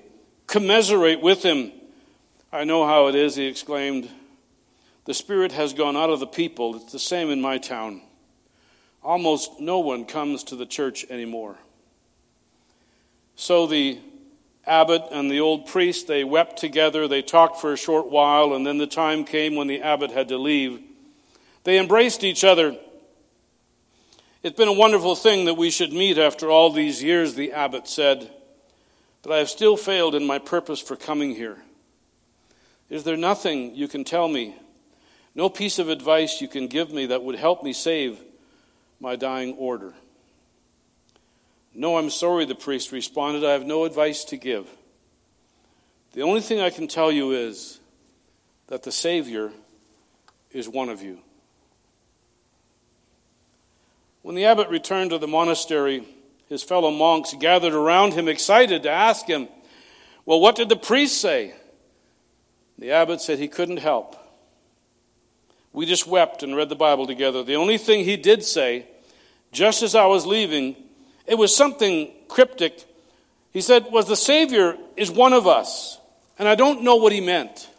commiserate 0.46 1.22
with 1.22 1.42
him. 1.42 1.72
I 2.52 2.66
know 2.66 2.86
how 2.86 3.08
it 3.08 3.16
is, 3.16 3.36
he 3.36 3.48
exclaimed. 3.48 4.08
The 5.06 5.16
Spirit 5.16 5.54
has 5.54 5.74
gone 5.74 5.98
out 5.98 6.12
of 6.12 6.20
the 6.20 6.28
people. 6.28 6.76
It's 6.76 6.92
the 6.92 7.00
same 7.00 7.32
in 7.32 7.42
my 7.42 7.58
town. 7.58 8.04
Almost 9.02 9.60
no 9.60 9.80
one 9.80 10.06
comes 10.06 10.44
to 10.44 10.56
the 10.56 10.68
church 10.68 11.04
anymore. 11.10 11.58
So 13.36 13.68
the 13.68 14.00
abbot 14.66 15.04
and 15.12 15.30
the 15.30 15.40
old 15.40 15.68
priest, 15.68 16.08
they 16.08 16.24
wept 16.24 16.58
together. 16.58 17.08
They 17.08 17.22
talked 17.22 17.60
for 17.60 17.74
a 17.74 17.78
short 17.78 18.10
while, 18.10 18.54
and 18.54 18.66
then 18.66 18.78
the 18.78 18.88
time 18.88 19.26
came 19.26 19.56
when 19.56 19.68
the 19.68 19.82
abbot 19.82 20.12
had 20.12 20.30
to 20.30 20.38
leave. 20.38 20.82
They 21.64 21.80
embraced 21.80 22.24
each 22.24 22.44
other 22.44 22.78
it's 24.44 24.58
been 24.58 24.68
a 24.68 24.74
wonderful 24.74 25.16
thing 25.16 25.46
that 25.46 25.54
we 25.54 25.70
should 25.70 25.94
meet 25.94 26.18
after 26.18 26.52
all 26.52 26.70
these 26.70 27.02
years, 27.02 27.34
the 27.34 27.54
abbot 27.54 27.88
said, 27.88 28.30
but 29.22 29.32
I 29.32 29.38
have 29.38 29.50
still 29.50 29.78
failed 29.78 30.16
in 30.16 30.28
my 30.28 30.38
purpose 30.38 30.82
for 30.82 30.98
coming 30.98 31.34
here. 31.34 31.64
Is 32.90 33.06
there 33.06 33.16
nothing 33.16 33.74
you 33.74 33.88
can 33.88 34.04
tell 34.04 34.28
me, 34.28 34.58
no 35.34 35.48
piece 35.48 35.80
of 35.80 35.88
advice 35.88 36.42
you 36.42 36.50
can 36.50 36.68
give 36.68 36.92
me 36.92 37.06
that 37.06 37.24
would 37.24 37.38
help 37.38 37.64
me 37.64 37.72
save 37.72 38.22
my 39.00 39.16
dying 39.16 39.54
order? 39.54 39.94
No, 41.76 41.98
I'm 41.98 42.10
sorry, 42.10 42.46
the 42.46 42.56
priest 42.56 42.92
responded. 42.92 43.44
I 43.44 43.54
have 43.54 43.66
no 43.66 43.86
advice 43.86 44.24
to 44.26 44.38
give. 44.38 44.68
The 46.14 46.22
only 46.22 46.42
thing 46.42 46.60
I 46.60 46.70
can 46.70 46.88
tell 46.88 47.12
you 47.12 47.32
is 47.32 47.80
that 48.68 48.84
the 48.84 48.92
Savior 48.92 49.52
is 50.52 50.70
one 50.70 50.90
of 50.90 51.02
you. 51.02 51.20
When 54.22 54.36
the 54.36 54.46
abbot 54.46 54.70
returned 54.70 55.10
to 55.10 55.18
the 55.18 55.28
monastery, 55.28 56.08
his 56.48 56.64
fellow 56.64 56.92
monks 56.92 57.34
gathered 57.34 57.74
around 57.74 58.14
him, 58.14 58.28
excited 58.28 58.84
to 58.84 58.90
ask 58.90 59.26
him, 59.26 59.48
Well, 60.26 60.40
what 60.40 60.56
did 60.56 60.70
the 60.70 60.76
priest 60.76 61.20
say? 61.20 61.56
The 62.78 62.92
abbot 62.92 63.22
said 63.22 63.40
he 63.40 63.48
couldn't 63.48 63.78
help. 63.78 64.16
We 65.74 65.88
just 65.88 66.06
wept 66.06 66.44
and 66.44 66.56
read 66.56 66.70
the 66.70 66.76
Bible 66.76 67.08
together. 67.08 67.44
The 67.44 67.56
only 67.56 67.80
thing 67.80 68.06
he 68.06 68.16
did 68.16 68.44
say, 68.44 68.86
just 69.52 69.82
as 69.82 69.96
I 69.96 70.06
was 70.06 70.26
leaving, 70.26 70.76
it 71.26 71.36
was 71.36 71.56
something 71.56 72.12
cryptic. 72.28 72.84
He 73.52 73.62
said, 73.62 73.88
Was 73.92 74.08
the 74.08 74.16
Savior 74.16 74.78
is 74.98 75.12
one 75.12 75.34
of 75.34 75.48
us. 75.48 76.00
And 76.40 76.48
I 76.48 76.56
don't 76.56 76.84
know 76.84 76.96
what 76.96 77.12
he 77.12 77.22
meant. 77.22 77.70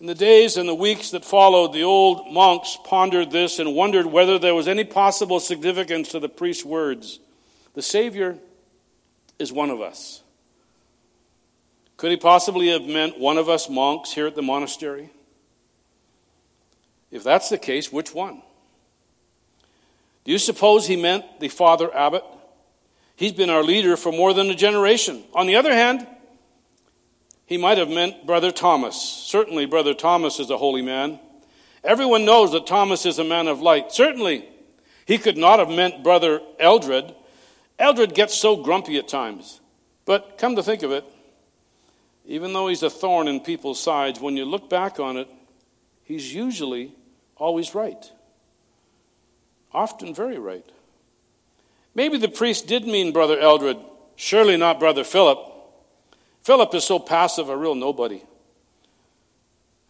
In 0.00 0.06
the 0.06 0.14
days 0.14 0.56
and 0.56 0.66
the 0.66 0.74
weeks 0.74 1.10
that 1.10 1.26
followed, 1.26 1.74
the 1.74 1.82
old 1.82 2.32
monks 2.32 2.78
pondered 2.84 3.30
this 3.30 3.58
and 3.58 3.74
wondered 3.74 4.06
whether 4.06 4.38
there 4.38 4.54
was 4.54 4.66
any 4.66 4.84
possible 4.84 5.40
significance 5.40 6.08
to 6.10 6.18
the 6.20 6.28
priest's 6.28 6.64
words. 6.64 7.20
The 7.74 7.82
Savior 7.82 8.38
is 9.38 9.52
one 9.52 9.68
of 9.68 9.82
us. 9.82 10.22
Could 11.98 12.12
he 12.12 12.16
possibly 12.16 12.68
have 12.68 12.82
meant 12.82 13.18
one 13.18 13.36
of 13.36 13.50
us 13.50 13.68
monks 13.68 14.12
here 14.12 14.26
at 14.26 14.34
the 14.34 14.42
monastery? 14.42 15.10
If 17.10 17.22
that's 17.22 17.50
the 17.50 17.58
case, 17.58 17.92
which 17.92 18.14
one? 18.14 18.40
Do 20.24 20.32
you 20.32 20.38
suppose 20.38 20.86
he 20.86 20.96
meant 20.96 21.40
the 21.40 21.48
Father 21.48 21.94
Abbot? 21.94 22.24
He's 23.16 23.32
been 23.32 23.50
our 23.50 23.62
leader 23.62 23.96
for 23.96 24.12
more 24.12 24.32
than 24.32 24.50
a 24.50 24.54
generation. 24.54 25.24
On 25.34 25.46
the 25.46 25.56
other 25.56 25.72
hand, 25.72 26.06
he 27.46 27.56
might 27.56 27.78
have 27.78 27.90
meant 27.90 28.26
Brother 28.26 28.52
Thomas. 28.52 28.96
Certainly, 28.96 29.66
Brother 29.66 29.92
Thomas 29.92 30.38
is 30.38 30.50
a 30.50 30.56
holy 30.56 30.82
man. 30.82 31.18
Everyone 31.82 32.24
knows 32.24 32.52
that 32.52 32.66
Thomas 32.66 33.06
is 33.06 33.18
a 33.18 33.24
man 33.24 33.48
of 33.48 33.60
light. 33.60 33.92
Certainly, 33.92 34.48
he 35.06 35.18
could 35.18 35.36
not 35.36 35.58
have 35.58 35.68
meant 35.68 36.02
Brother 36.02 36.40
Eldred. 36.58 37.14
Eldred 37.78 38.14
gets 38.14 38.34
so 38.34 38.56
grumpy 38.56 38.98
at 38.98 39.08
times. 39.08 39.60
But 40.04 40.38
come 40.38 40.56
to 40.56 40.62
think 40.62 40.82
of 40.82 40.92
it, 40.92 41.04
even 42.26 42.52
though 42.52 42.68
he's 42.68 42.82
a 42.82 42.90
thorn 42.90 43.26
in 43.26 43.40
people's 43.40 43.82
sides, 43.82 44.20
when 44.20 44.36
you 44.36 44.44
look 44.44 44.70
back 44.70 45.00
on 45.00 45.16
it, 45.16 45.28
he's 46.04 46.32
usually 46.32 46.92
always 47.36 47.74
right. 47.74 48.10
Often 49.72 50.14
very 50.14 50.38
right. 50.38 50.64
Maybe 51.94 52.18
the 52.18 52.28
priest 52.28 52.66
did 52.66 52.86
mean 52.86 53.12
Brother 53.12 53.38
Eldred, 53.38 53.76
surely 54.16 54.56
not 54.56 54.78
Brother 54.78 55.04
Philip. 55.04 55.38
Philip 56.42 56.74
is 56.74 56.84
so 56.84 56.98
passive, 56.98 57.48
a 57.48 57.56
real 57.56 57.74
nobody. 57.74 58.22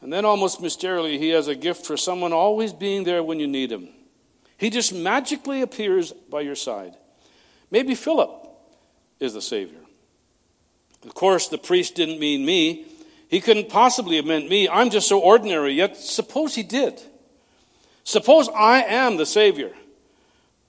And 0.02 0.12
then, 0.12 0.24
almost 0.24 0.62
mysteriously, 0.62 1.18
he 1.18 1.28
has 1.30 1.46
a 1.46 1.54
gift 1.54 1.86
for 1.86 1.96
someone 1.96 2.32
always 2.32 2.72
being 2.72 3.04
there 3.04 3.22
when 3.22 3.38
you 3.38 3.46
need 3.46 3.70
him. 3.70 3.88
He 4.56 4.70
just 4.70 4.94
magically 4.94 5.60
appears 5.60 6.12
by 6.12 6.40
your 6.40 6.54
side. 6.54 6.96
Maybe 7.70 7.94
Philip 7.94 8.30
is 9.20 9.34
the 9.34 9.42
Savior. 9.42 9.80
Of 11.04 11.14
course, 11.14 11.48
the 11.48 11.58
priest 11.58 11.94
didn't 11.94 12.18
mean 12.18 12.44
me. 12.44 12.86
He 13.28 13.40
couldn't 13.40 13.68
possibly 13.68 14.16
have 14.16 14.24
meant 14.24 14.48
me. 14.48 14.68
I'm 14.68 14.90
just 14.90 15.08
so 15.08 15.20
ordinary, 15.20 15.74
yet 15.74 15.96
suppose 15.96 16.54
he 16.54 16.62
did. 16.62 17.00
Suppose 18.04 18.48
I 18.48 18.82
am 18.82 19.16
the 19.16 19.26
Savior. 19.26 19.72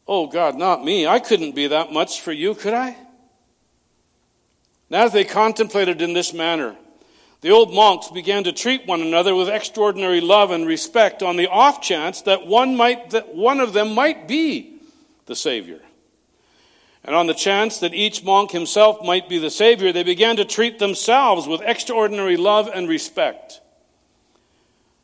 Oh, 0.08 0.28
God, 0.28 0.58
not 0.58 0.84
me. 0.84 1.08
I 1.08 1.20
couldn't 1.20 1.56
be 1.56 1.68
that 1.68 1.92
much 1.92 2.22
for 2.22 2.32
you, 2.32 2.54
could 2.54 2.74
I? 2.74 2.98
Now, 4.90 5.06
as 5.06 5.14
they 5.14 5.24
contemplated 5.24 6.02
in 6.02 6.14
this 6.14 6.34
manner, 6.34 6.76
the 7.40 7.52
old 7.52 7.74
monks 7.74 8.10
began 8.10 8.44
to 8.44 8.52
treat 8.52 8.86
one 8.86 9.02
another 9.02 9.34
with 9.34 9.48
extraordinary 9.48 10.20
love 10.20 10.52
and 10.52 10.68
respect 10.68 11.24
on 11.24 11.38
the 11.38 11.48
off 11.48 11.82
chance 11.82 12.22
that 12.24 12.46
one, 12.46 12.76
might, 12.76 13.12
that 13.12 13.34
one 13.34 13.62
of 13.62 13.74
them 13.74 13.96
might 13.96 14.28
be 14.28 14.80
the 15.28 15.36
Savior. 15.36 15.80
And 17.06 17.16
on 17.16 17.28
the 17.28 17.34
chance 17.34 17.80
that 17.80 17.94
each 17.94 18.24
monk 18.24 18.52
himself 18.52 19.04
might 19.04 19.30
be 19.30 19.40
the 19.40 19.50
Savior, 19.50 19.94
they 19.94 20.04
began 20.04 20.36
to 20.36 20.46
treat 20.46 20.78
themselves 20.78 21.48
with 21.48 21.62
extraordinary 21.62 22.36
love 22.36 22.70
and 22.72 22.88
respect. 22.90 23.61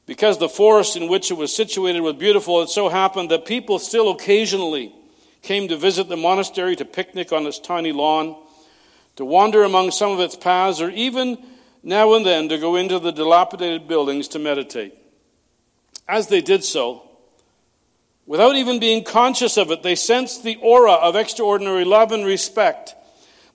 Because 0.08 0.38
the 0.38 0.50
forest 0.50 0.96
in 0.96 1.10
which 1.10 1.30
it 1.30 1.36
was 1.36 1.54
situated 1.54 2.00
was 2.00 2.16
beautiful, 2.16 2.62
it 2.62 2.70
so 2.70 2.88
happened 2.88 3.30
that 3.30 3.46
people 3.46 3.78
still 3.78 4.10
occasionally 4.10 4.96
came 5.42 5.68
to 5.68 5.76
visit 5.78 6.08
the 6.08 6.18
monastery 6.18 6.76
to 6.78 6.86
picnic 6.86 7.32
on 7.32 7.46
its 7.46 7.60
tiny 7.60 7.92
lawn, 7.92 8.36
to 9.18 9.26
wander 9.26 9.64
among 9.64 9.92
some 9.92 10.12
of 10.12 10.22
its 10.22 10.36
paths, 10.36 10.80
or 10.80 10.90
even 10.90 11.38
now 11.84 12.14
and 12.14 12.26
then 12.26 12.48
to 12.48 12.58
go 12.58 12.78
into 12.78 13.00
the 13.00 13.12
dilapidated 13.12 13.88
buildings 13.88 14.30
to 14.30 14.40
meditate. 14.40 14.94
As 16.08 16.28
they 16.28 16.42
did 16.42 16.64
so, 16.64 17.04
without 18.26 18.56
even 18.56 18.80
being 18.80 19.04
conscious 19.04 19.58
of 19.58 19.72
it, 19.72 19.84
they 19.84 19.96
sensed 19.96 20.42
the 20.42 20.58
aura 20.62 20.94
of 20.94 21.18
extraordinary 21.18 21.84
love 21.84 22.14
and 22.14 22.26
respect 22.26 22.96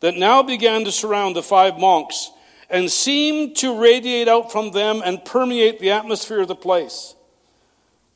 that 0.01 0.17
now 0.17 0.43
began 0.43 0.85
to 0.85 0.93
surround 0.93 1.35
the 1.35 1.43
five 1.43 1.79
monks 1.79 2.31
and 2.73 2.91
seemed 2.91 3.55
to 3.55 3.79
radiate 3.79 4.29
out 4.29 4.51
from 4.51 4.73
them 4.73 5.03
and 5.05 5.23
permeate 5.25 5.79
the 5.79 5.91
atmosphere 5.91 6.41
of 6.41 6.49
the 6.49 6.57
place. 6.57 7.15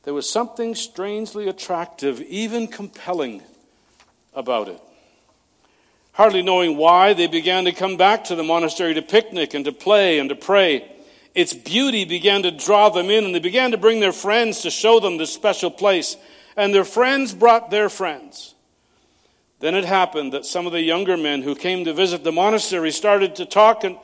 There 0.04 0.14
was 0.14 0.28
something 0.28 0.74
strangely 0.74 1.46
attractive, 1.46 2.22
even 2.22 2.66
compelling, 2.66 3.42
about 4.32 4.68
it. 4.68 4.80
Hardly 6.12 6.40
knowing 6.40 6.78
why, 6.78 7.12
they 7.12 7.26
began 7.26 7.66
to 7.66 7.72
come 7.72 7.98
back 7.98 8.24
to 8.24 8.34
the 8.34 8.42
monastery 8.42 8.94
to 8.94 9.02
picnic 9.02 9.52
and 9.52 9.66
to 9.66 9.72
play 9.72 10.18
and 10.18 10.30
to 10.30 10.34
pray. 10.34 10.90
Its 11.34 11.52
beauty 11.52 12.06
began 12.06 12.42
to 12.44 12.50
draw 12.50 12.88
them 12.88 13.10
in, 13.10 13.26
and 13.26 13.34
they 13.34 13.40
began 13.40 13.72
to 13.72 13.76
bring 13.76 14.00
their 14.00 14.12
friends 14.12 14.62
to 14.62 14.70
show 14.70 15.00
them 15.00 15.18
this 15.18 15.34
special 15.34 15.70
place. 15.70 16.16
And 16.56 16.72
their 16.72 16.84
friends 16.84 17.34
brought 17.34 17.70
their 17.70 17.90
friends. 17.90 18.54
Then 19.60 19.74
it 19.74 19.84
happened 19.84 20.32
that 20.32 20.46
some 20.46 20.64
of 20.64 20.72
the 20.72 20.80
younger 20.80 21.18
men 21.18 21.42
who 21.42 21.54
came 21.54 21.84
to 21.84 21.92
visit 21.92 22.24
the 22.24 22.32
monastery 22.32 22.90
started 22.90 23.36
to 23.36 23.44
talk 23.44 23.84
and 23.84 23.98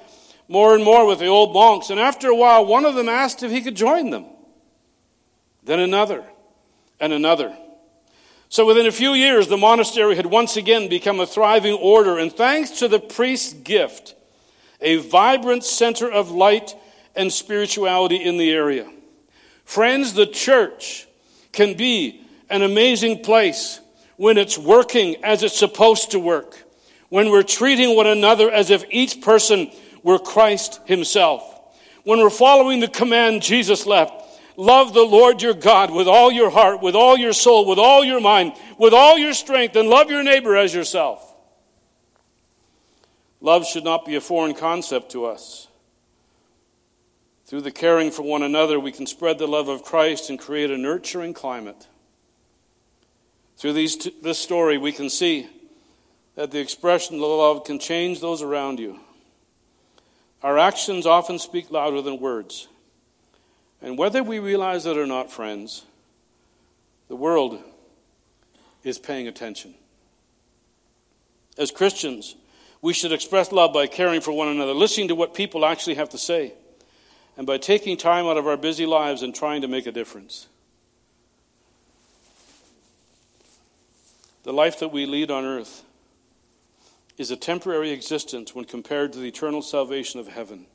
more 0.48 0.74
and 0.74 0.85
more 0.85 1.07
with 1.07 1.18
the 1.18 1.26
old 1.26 1.52
monks. 1.55 1.90
And 1.90 1.98
after 1.98 2.28
a 2.28 2.37
while, 2.37 2.64
one 2.66 2.85
of 2.85 2.94
them 2.94 3.09
asked 3.09 3.42
if 3.42 3.50
he 3.50 3.62
could 3.62 3.76
join 3.76 4.11
them. 4.11 4.26
Then 5.64 5.81
another, 5.81 6.24
and 7.00 7.12
another. 7.12 7.57
So 8.48 8.66
within 8.66 8.87
a 8.87 8.92
few 8.92 9.14
years, 9.14 9.48
the 9.48 9.57
monastery 9.57 10.14
had 10.14 10.26
once 10.26 10.57
again 10.57 10.88
become 10.88 11.20
a 11.20 11.26
thriving 11.26 11.74
order, 11.74 12.18
and 12.18 12.33
thanks 12.33 12.81
to 12.81 12.88
the 12.88 13.00
priest's 13.00 13.55
gift, 13.55 14.14
a 14.81 14.96
vibrant 14.96 15.64
center 15.64 16.11
of 16.11 16.31
light 16.31 16.74
and 17.16 17.33
spirituality 17.33 18.16
in 18.16 18.37
the 18.37 18.50
area. 18.50 18.90
Friends, 19.64 20.12
the 20.12 20.26
church 20.26 21.07
can 21.52 21.74
be 21.78 22.20
an 22.50 22.62
amazing 22.62 23.22
place 23.22 23.81
when 24.16 24.37
it's 24.37 24.59
working 24.59 25.16
as 25.24 25.42
it's 25.42 25.59
supposed 25.59 26.11
to 26.11 26.18
work, 26.18 26.62
when 27.09 27.31
we're 27.31 27.42
treating 27.42 27.96
one 27.96 28.07
another 28.07 28.50
as 28.50 28.70
if 28.70 28.85
each 28.90 29.22
person 29.22 29.70
were 30.03 30.19
Christ 30.19 30.81
Himself. 30.87 31.49
When 32.05 32.19
we're 32.19 32.31
following 32.31 32.81
the 32.81 32.88
command 32.88 33.43
Jesus 33.43 33.87
left, 33.87 34.12
love 34.57 34.93
the 34.93 35.03
Lord 35.03 35.41
your 35.43 35.55
God 35.55 35.93
with 35.93 36.09
all 36.09 36.33
your 36.33 36.51
heart, 36.51 36.83
with 36.83 36.95
all 36.95 37.17
your 37.17 37.33
soul, 37.33 37.67
with 37.67 37.79
all 37.79 38.05
your 38.05 38.21
mind, 38.21 38.55
with 38.79 38.93
all 38.93 39.17
your 39.17 39.35
strength, 39.35 39.77
and 39.77 39.88
love 39.88 40.11
your 40.11 40.23
neighbor 40.23 40.57
as 40.57 40.75
yourself. 40.75 41.29
Love 43.41 43.67
should 43.67 43.85
not 43.85 44.05
be 44.05 44.15
a 44.15 44.21
foreign 44.21 44.55
concept 44.55 45.12
to 45.12 45.25
us. 45.27 45.69
Through 47.47 47.62
the 47.62 47.71
caring 47.71 48.11
for 48.11 48.23
one 48.23 48.43
another, 48.43 48.81
we 48.81 48.93
can 48.93 49.07
spread 49.07 49.38
the 49.38 49.47
love 49.47 49.69
of 49.69 49.83
Christ 49.83 50.31
and 50.31 50.38
create 50.38 50.71
a 50.71 50.79
nurturing 50.79 51.35
climate. 51.35 51.87
Through 53.59 53.75
these, 53.75 54.09
this 54.23 54.38
story, 54.38 54.79
we 54.79 54.91
can 54.91 55.11
see 55.11 55.49
that 56.35 56.51
the 56.51 56.61
expression 56.61 57.17
of 57.17 57.21
love 57.21 57.65
can 57.65 57.79
change 57.79 58.21
those 58.21 58.43
around 58.43 58.79
you. 58.79 58.99
Our 60.42 60.59
actions 60.59 61.07
often 61.07 61.38
speak 61.38 61.70
louder 61.70 62.02
than 62.02 62.18
words. 62.18 62.68
And 63.81 63.96
whether 63.96 64.22
we 64.22 64.38
realize 64.38 64.87
it 64.87 64.96
or 64.96 65.07
not, 65.07 65.31
friends, 65.31 65.85
the 67.09 67.16
world 67.16 67.62
is 68.83 68.98
paying 68.98 69.28
attention. 69.28 69.74
As 71.57 71.70
Christians, 71.70 72.35
we 72.81 72.92
should 72.92 73.12
express 73.12 73.52
love 73.52 73.72
by 73.72 73.87
caring 73.87 74.20
for 74.20 74.33
one 74.33 74.48
another, 74.48 74.72
listening 74.72 75.09
to 75.09 75.14
what 75.14 75.35
people 75.35 75.64
actually 75.64 75.94
have 75.94 76.09
to 76.11 76.18
say, 76.18 76.55
and 77.37 77.46
by 77.46 77.59
taking 77.59 77.96
time 77.96 78.26
out 78.26 78.37
of 78.37 78.46
our 78.46 78.57
busy 78.57 78.87
lives 78.87 79.22
and 79.22 79.35
trying 79.35 79.62
to 79.62 79.68
make 79.68 79.87
a 79.87 79.92
difference. 79.92 80.48
The 84.42 84.52
life 84.52 84.81
that 84.81 84.88
we 84.88 85.07
lead 85.07 85.31
on 85.31 85.44
earth 85.44 85.85
is 87.18 87.31
a 87.31 87.37
temporary 87.37 87.90
existence 87.90 88.55
when 88.55 88.64
compared 88.64 89.12
to 89.12 89.18
the 89.18 89.29
eternal 89.29 89.62
salvation 89.62 90.18
of 90.18 90.29
heaven. 90.29 90.66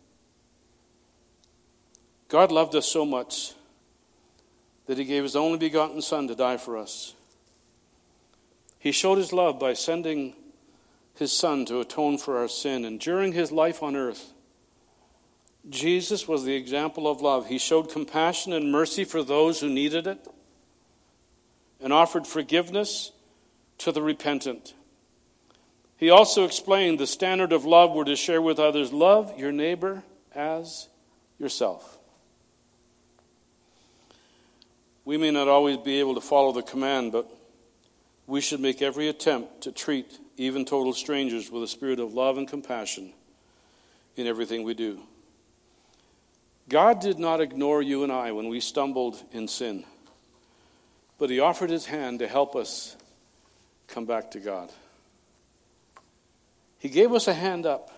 God 2.30 2.52
loved 2.52 2.76
us 2.76 2.88
so 2.88 3.06
much 3.06 3.54
that 4.86 4.98
he 4.98 5.06
gave 5.06 5.24
his 5.24 5.36
only 5.36 5.58
begotten 5.58 6.02
Son 6.02 6.28
to 6.28 6.36
die 6.36 6.58
for 6.58 6.78
us. 6.78 7.14
He 8.80 8.92
showed 8.92 9.18
his 9.18 9.34
love 9.34 9.60
by 9.60 9.74
sending 9.74 10.34
his 11.16 11.32
son 11.32 11.66
to 11.66 11.80
atone 11.80 12.18
for 12.18 12.38
our 12.38 12.48
sin. 12.48 12.86
And 12.86 13.00
during 13.00 13.34
his 13.34 13.52
life 13.52 13.82
on 13.82 13.96
earth, 13.96 14.32
Jesus 15.70 16.28
was 16.28 16.46
the 16.46 16.56
example 16.56 17.08
of 17.08 17.22
love. 17.22 17.48
He 17.48 17.58
showed 17.58 17.92
compassion 17.92 18.54
and 18.54 18.72
mercy 18.72 19.04
for 19.04 19.24
those 19.24 19.60
who 19.60 19.70
needed 19.70 20.08
it 20.08 20.26
and 21.82 21.92
offered 21.92 22.26
forgiveness 22.26 23.12
to 23.80 23.92
the 23.92 24.02
repentant. 24.02 24.74
He 25.98 26.12
also 26.12 26.46
explained 26.46 27.00
the 27.00 27.08
standard 27.08 27.52
of 27.52 27.66
love 27.66 27.92
we're 27.92 28.04
to 28.06 28.16
share 28.16 28.42
with 28.42 28.60
others 28.60 28.94
love 28.94 29.38
your 29.38 29.52
neighbor 29.52 30.04
as 30.34 30.88
yourself. 31.40 31.98
We 35.06 35.18
may 35.18 35.32
not 35.32 35.48
always 35.48 35.78
be 35.78 36.00
able 36.00 36.16
to 36.16 36.22
follow 36.22 36.52
the 36.52 36.62
command, 36.62 37.12
but 37.12 37.28
we 38.28 38.42
should 38.42 38.60
make 38.60 38.82
every 38.82 39.08
attempt 39.08 39.62
to 39.62 39.72
treat 39.72 40.20
even 40.36 40.66
total 40.66 40.94
strangers 40.94 41.50
with 41.50 41.64
a 41.64 41.68
spirit 41.68 42.00
of 42.00 42.14
love 42.14 42.38
and 42.38 42.48
compassion 42.48 43.14
in 44.16 44.28
everything 44.28 44.64
we 44.64 44.76
do. 44.76 45.00
God 46.70 47.00
did 47.00 47.18
not 47.18 47.42
ignore 47.42 47.82
you 47.82 48.04
and 48.04 48.12
I 48.12 48.34
when 48.34 48.50
we 48.50 48.60
stumbled 48.60 49.22
in 49.32 49.48
sin, 49.48 49.86
but 51.18 51.30
He 51.30 51.40
offered 51.40 51.70
His 51.70 51.86
hand 51.86 52.20
to 52.20 52.28
help 52.28 52.56
us 52.56 52.98
come 53.88 54.06
back 54.06 54.32
to 54.32 54.40
God. 54.40 54.70
He 56.88 56.94
gave 56.94 57.12
us 57.12 57.28
a 57.28 57.34
hand 57.34 57.66
up. 57.66 57.92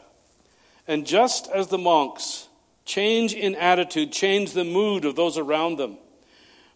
And 0.88 1.06
just 1.06 1.48
as 1.52 1.68
the 1.68 1.78
monks 1.78 2.48
change 2.86 3.36
in 3.36 3.54
attitude, 3.54 4.12
change 4.12 4.54
the 4.54 4.64
mood 4.64 5.06
of 5.06 5.16
those 5.16 5.38
around 5.38 5.78
them, 5.78 6.00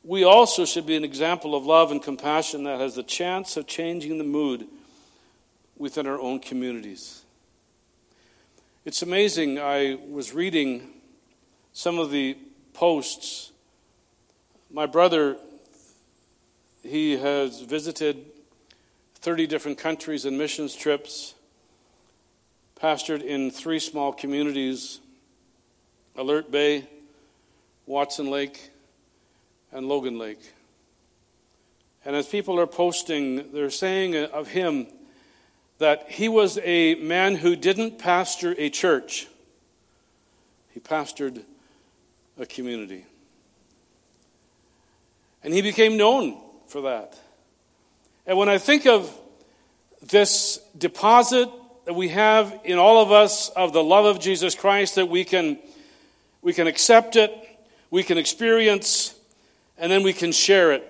we 0.04 0.24
also 0.24 0.64
should 0.64 0.86
be 0.86 0.96
an 0.96 1.04
example 1.04 1.56
of 1.56 1.66
love 1.66 1.90
and 1.90 2.04
compassion 2.04 2.66
that 2.66 2.80
has 2.80 2.94
the 2.94 3.02
chance 3.02 3.58
of 3.58 3.66
changing 3.66 4.20
the 4.20 4.24
mood 4.24 4.68
within 5.76 6.06
our 6.06 6.20
own 6.20 6.40
communities. 6.40 7.24
It's 8.86 9.02
amazing. 9.02 9.58
I 9.58 9.98
was 10.08 10.36
reading 10.36 10.92
some 11.72 11.98
of 11.98 12.12
the 12.12 12.38
posts. 12.74 13.52
My 14.70 14.86
brother, 14.86 15.38
he 16.84 17.18
has 17.18 17.62
visited 17.62 18.24
30 19.16 19.48
different 19.48 19.80
countries 19.80 20.26
and 20.26 20.38
missions 20.38 20.76
trips, 20.76 21.34
pastored 22.84 23.24
in 23.24 23.50
three 23.50 23.80
small 23.80 24.12
communities 24.12 25.00
Alert 26.18 26.52
Bay, 26.52 26.86
Watson 27.86 28.30
Lake, 28.30 28.72
and 29.72 29.88
Logan 29.88 30.20
Lake. 30.20 30.54
And 32.06 32.14
as 32.14 32.28
people 32.28 32.60
are 32.60 32.68
posting, 32.68 33.54
they're 33.54 33.70
saying 33.70 34.16
of 34.16 34.50
him 34.50 34.88
that 35.80 36.12
he 36.12 36.28
was 36.28 36.60
a 36.62 36.96
man 36.96 37.36
who 37.36 37.56
didn't 37.56 38.00
pastor 38.00 38.54
a 38.58 38.70
church, 38.70 39.28
he 40.72 40.82
pastored 40.82 41.42
a 42.38 42.46
community. 42.46 43.06
And 45.42 45.54
he 45.54 45.62
became 45.62 45.96
known 45.96 46.38
for 46.68 46.82
that. 46.82 47.18
And 48.28 48.38
when 48.38 48.50
I 48.50 48.58
think 48.58 48.86
of 48.86 49.10
this 50.02 50.60
deposit 50.78 51.50
that 51.86 51.94
we 51.94 52.10
have 52.10 52.62
in 52.64 52.78
all 52.78 53.02
of 53.02 53.12
us 53.12 53.50
of 53.50 53.74
the 53.74 53.84
love 53.84 54.06
of 54.06 54.20
Jesus 54.20 54.56
Christ, 54.56 54.96
that 54.96 55.10
we 55.10 55.24
can, 55.24 55.60
we 56.42 56.54
can 56.54 56.68
accept 56.68 57.16
it, 57.16 57.32
we 57.90 58.04
can 58.04 58.18
experience, 58.18 59.16
and 59.78 59.92
then 59.92 60.04
we 60.04 60.14
can 60.14 60.32
share 60.32 60.72
it. 60.72 60.90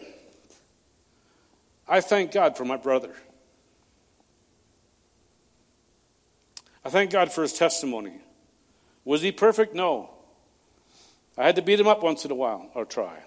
I 1.88 2.02
thank 2.02 2.32
God 2.32 2.56
for 2.58 2.66
my 2.66 2.78
brother. 2.78 3.14
I 6.86 6.90
thank 6.90 7.12
God 7.12 7.32
for 7.32 7.42
his 7.42 7.54
testimony. 7.54 8.14
Was 9.06 9.22
he 9.22 9.32
perfect? 9.32 9.74
No. 9.74 10.10
I 11.38 11.44
had 11.44 11.56
to 11.56 11.62
beat 11.62 11.80
him 11.80 11.88
up 11.88 12.04
once 12.04 12.26
in 12.26 12.32
a 12.32 12.36
while, 12.36 12.70
or 12.76 12.86
try. 12.86 13.18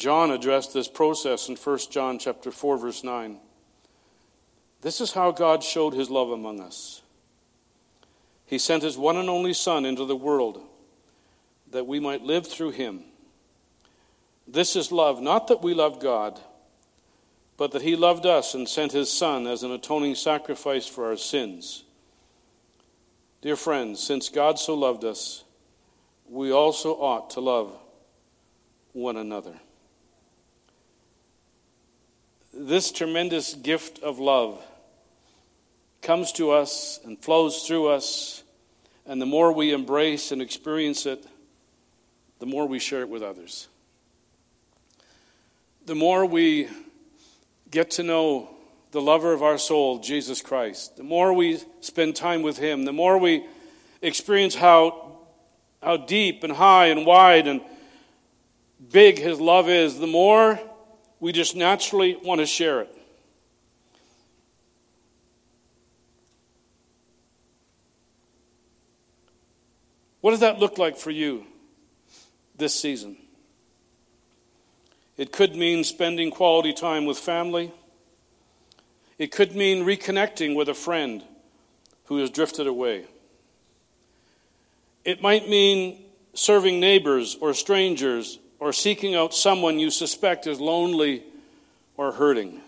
John 0.00 0.30
addressed 0.30 0.72
this 0.72 0.88
process 0.88 1.50
in 1.50 1.56
1 1.56 1.78
John 1.90 2.18
chapter 2.18 2.50
4 2.50 2.78
verse 2.78 3.04
9. 3.04 3.36
This 4.80 4.98
is 4.98 5.12
how 5.12 5.30
God 5.30 5.62
showed 5.62 5.92
his 5.92 6.08
love 6.08 6.30
among 6.30 6.58
us. 6.58 7.02
He 8.46 8.58
sent 8.58 8.82
his 8.82 8.96
one 8.96 9.18
and 9.18 9.28
only 9.28 9.52
son 9.52 9.84
into 9.84 10.06
the 10.06 10.16
world 10.16 10.62
that 11.70 11.86
we 11.86 12.00
might 12.00 12.22
live 12.22 12.46
through 12.46 12.70
him. 12.70 13.04
This 14.48 14.74
is 14.74 14.90
love, 14.90 15.20
not 15.20 15.48
that 15.48 15.62
we 15.62 15.74
loved 15.74 16.00
God, 16.00 16.40
but 17.58 17.72
that 17.72 17.82
he 17.82 17.94
loved 17.94 18.24
us 18.24 18.54
and 18.54 18.66
sent 18.66 18.92
his 18.92 19.12
son 19.12 19.46
as 19.46 19.62
an 19.62 19.70
atoning 19.70 20.14
sacrifice 20.14 20.86
for 20.86 21.08
our 21.08 21.18
sins. 21.18 21.84
Dear 23.42 23.54
friends, 23.54 24.02
since 24.02 24.30
God 24.30 24.58
so 24.58 24.74
loved 24.74 25.04
us, 25.04 25.44
we 26.26 26.50
also 26.50 26.94
ought 26.94 27.28
to 27.30 27.40
love 27.40 27.76
one 28.94 29.18
another. 29.18 29.60
This 32.52 32.90
tremendous 32.90 33.54
gift 33.54 34.00
of 34.00 34.18
love 34.18 34.60
comes 36.02 36.32
to 36.32 36.50
us 36.50 36.98
and 37.04 37.16
flows 37.16 37.62
through 37.62 37.88
us, 37.88 38.42
and 39.06 39.22
the 39.22 39.26
more 39.26 39.52
we 39.52 39.72
embrace 39.72 40.32
and 40.32 40.42
experience 40.42 41.06
it, 41.06 41.24
the 42.40 42.46
more 42.46 42.66
we 42.66 42.80
share 42.80 43.02
it 43.02 43.08
with 43.08 43.22
others. 43.22 43.68
The 45.86 45.94
more 45.94 46.26
we 46.26 46.68
get 47.70 47.92
to 47.92 48.02
know 48.02 48.50
the 48.90 49.00
lover 49.00 49.32
of 49.32 49.44
our 49.44 49.58
soul, 49.58 50.00
Jesus 50.00 50.42
Christ, 50.42 50.96
the 50.96 51.04
more 51.04 51.32
we 51.32 51.60
spend 51.80 52.16
time 52.16 52.42
with 52.42 52.58
Him, 52.58 52.84
the 52.84 52.92
more 52.92 53.16
we 53.16 53.46
experience 54.02 54.56
how, 54.56 55.18
how 55.80 55.96
deep 55.96 56.42
and 56.42 56.52
high 56.52 56.86
and 56.86 57.06
wide 57.06 57.46
and 57.46 57.60
big 58.90 59.20
His 59.20 59.40
love 59.40 59.68
is, 59.68 60.00
the 60.00 60.08
more 60.08 60.58
we 61.20 61.32
just 61.32 61.54
naturally 61.54 62.16
want 62.16 62.40
to 62.40 62.46
share 62.46 62.80
it. 62.80 62.96
What 70.22 70.32
does 70.32 70.40
that 70.40 70.58
look 70.58 70.78
like 70.78 70.96
for 70.96 71.10
you 71.10 71.44
this 72.56 72.78
season? 72.78 73.16
It 75.16 75.32
could 75.32 75.54
mean 75.54 75.84
spending 75.84 76.30
quality 76.30 76.72
time 76.72 77.04
with 77.04 77.18
family. 77.18 77.72
It 79.18 79.32
could 79.32 79.54
mean 79.54 79.84
reconnecting 79.84 80.54
with 80.54 80.68
a 80.68 80.74
friend 80.74 81.22
who 82.06 82.18
has 82.18 82.30
drifted 82.30 82.66
away. 82.66 83.04
It 85.04 85.22
might 85.22 85.48
mean 85.48 86.02
serving 86.34 86.80
neighbors 86.80 87.36
or 87.40 87.54
strangers 87.54 88.38
or 88.60 88.72
seeking 88.72 89.14
out 89.14 89.34
someone 89.34 89.78
you 89.78 89.90
suspect 89.90 90.46
is 90.46 90.60
lonely 90.60 91.24
or 91.96 92.12
hurting. 92.12 92.60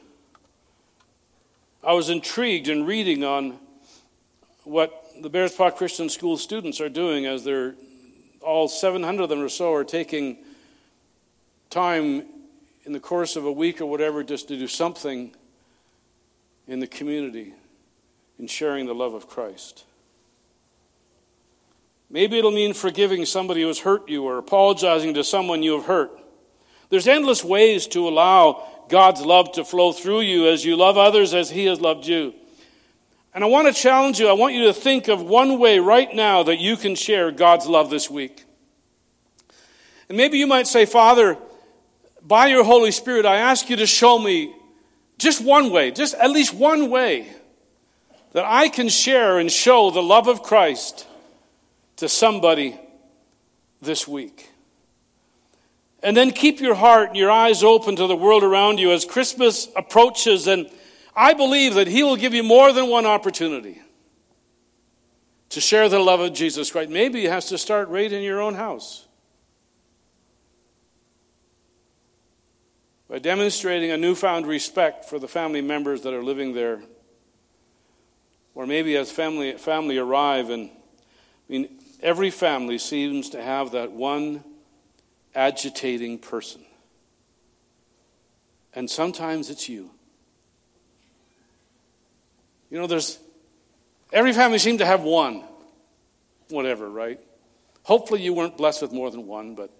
I 1.84 1.92
was 1.92 2.08
intrigued 2.08 2.68
in 2.68 2.86
reading 2.86 3.22
on 3.22 3.58
what 4.64 5.04
the 5.20 5.28
Bears 5.28 5.52
Bearspaw 5.52 5.76
Christian 5.76 6.08
School 6.08 6.36
students 6.36 6.80
are 6.80 6.88
doing 6.88 7.26
as 7.26 7.44
they're 7.44 7.74
all 8.40 8.68
700 8.68 9.24
of 9.24 9.28
them 9.28 9.40
or 9.40 9.48
so 9.48 9.72
are 9.74 9.84
taking 9.84 10.38
time 11.70 12.24
in 12.84 12.92
the 12.92 13.00
course 13.00 13.36
of 13.36 13.44
a 13.44 13.52
week 13.52 13.80
or 13.80 13.86
whatever 13.86 14.24
just 14.24 14.48
to 14.48 14.58
do 14.58 14.66
something 14.66 15.34
in 16.66 16.80
the 16.80 16.86
community 16.86 17.54
in 18.38 18.46
sharing 18.46 18.86
the 18.86 18.94
love 18.94 19.14
of 19.14 19.28
Christ. 19.28 19.84
Maybe 22.12 22.38
it'll 22.38 22.50
mean 22.50 22.74
forgiving 22.74 23.24
somebody 23.24 23.62
who 23.62 23.68
has 23.68 23.80
hurt 23.80 24.06
you 24.06 24.24
or 24.24 24.36
apologizing 24.36 25.14
to 25.14 25.24
someone 25.24 25.62
you 25.62 25.72
have 25.72 25.86
hurt. 25.86 26.12
There's 26.90 27.08
endless 27.08 27.42
ways 27.42 27.86
to 27.88 28.06
allow 28.06 28.68
God's 28.90 29.22
love 29.22 29.52
to 29.52 29.64
flow 29.64 29.92
through 29.92 30.20
you 30.20 30.46
as 30.46 30.62
you 30.62 30.76
love 30.76 30.98
others 30.98 31.32
as 31.32 31.48
He 31.48 31.64
has 31.64 31.80
loved 31.80 32.06
you. 32.06 32.34
And 33.34 33.42
I 33.42 33.46
want 33.46 33.66
to 33.66 33.72
challenge 33.72 34.20
you, 34.20 34.28
I 34.28 34.34
want 34.34 34.52
you 34.52 34.66
to 34.66 34.74
think 34.74 35.08
of 35.08 35.22
one 35.22 35.58
way 35.58 35.78
right 35.78 36.14
now 36.14 36.42
that 36.42 36.58
you 36.58 36.76
can 36.76 36.94
share 36.96 37.30
God's 37.30 37.66
love 37.66 37.88
this 37.88 38.10
week. 38.10 38.44
And 40.10 40.18
maybe 40.18 40.36
you 40.36 40.46
might 40.46 40.66
say, 40.66 40.84
Father, 40.84 41.38
by 42.20 42.48
your 42.48 42.62
Holy 42.62 42.90
Spirit, 42.90 43.24
I 43.24 43.36
ask 43.36 43.70
you 43.70 43.76
to 43.76 43.86
show 43.86 44.18
me 44.18 44.54
just 45.16 45.42
one 45.42 45.70
way, 45.70 45.90
just 45.90 46.12
at 46.16 46.30
least 46.30 46.52
one 46.52 46.90
way 46.90 47.26
that 48.32 48.44
I 48.44 48.68
can 48.68 48.90
share 48.90 49.38
and 49.38 49.50
show 49.50 49.90
the 49.90 50.02
love 50.02 50.28
of 50.28 50.42
Christ 50.42 51.06
to 51.96 52.08
somebody 52.08 52.78
this 53.80 54.06
week. 54.06 54.50
And 56.02 56.16
then 56.16 56.30
keep 56.32 56.60
your 56.60 56.74
heart 56.74 57.08
and 57.08 57.16
your 57.16 57.30
eyes 57.30 57.62
open 57.62 57.96
to 57.96 58.06
the 58.06 58.16
world 58.16 58.42
around 58.42 58.78
you 58.78 58.92
as 58.92 59.04
Christmas 59.04 59.68
approaches. 59.76 60.46
And 60.48 60.68
I 61.14 61.32
believe 61.32 61.74
that 61.74 61.86
He 61.86 62.02
will 62.02 62.16
give 62.16 62.34
you 62.34 62.42
more 62.42 62.72
than 62.72 62.88
one 62.88 63.06
opportunity 63.06 63.80
to 65.50 65.60
share 65.60 65.88
the 65.88 65.98
love 65.98 66.20
of 66.20 66.32
Jesus 66.32 66.72
Christ. 66.72 66.90
Maybe 66.90 67.20
He 67.20 67.26
has 67.26 67.46
to 67.46 67.58
start 67.58 67.88
right 67.88 68.10
in 68.10 68.22
your 68.22 68.40
own 68.40 68.54
house. 68.54 69.06
by 73.12 73.18
demonstrating 73.18 73.90
a 73.90 73.96
newfound 73.98 74.46
respect 74.46 75.04
for 75.04 75.18
the 75.18 75.28
family 75.28 75.60
members 75.60 76.00
that 76.00 76.14
are 76.14 76.22
living 76.22 76.54
there. 76.54 76.82
Or 78.54 78.66
maybe 78.66 78.96
as 78.96 79.12
family, 79.12 79.52
family 79.58 79.98
arrive, 79.98 80.48
and 80.48 80.70
I 80.70 81.52
mean, 81.52 81.78
every 82.02 82.30
family 82.30 82.78
seems 82.78 83.30
to 83.30 83.42
have 83.42 83.72
that 83.72 83.92
one 83.92 84.44
agitating 85.34 86.18
person. 86.18 86.62
And 88.74 88.90
sometimes 88.90 89.50
it's 89.50 89.68
you. 89.68 89.90
You 92.70 92.78
know, 92.78 92.86
there's 92.86 93.18
every 94.12 94.32
family 94.32 94.58
seems 94.58 94.78
to 94.78 94.86
have 94.86 95.02
one, 95.02 95.44
whatever, 96.48 96.88
right? 96.88 97.20
Hopefully, 97.82 98.22
you 98.22 98.32
weren't 98.32 98.56
blessed 98.56 98.82
with 98.82 98.92
more 98.92 99.10
than 99.10 99.26
one, 99.26 99.54
but 99.54 99.70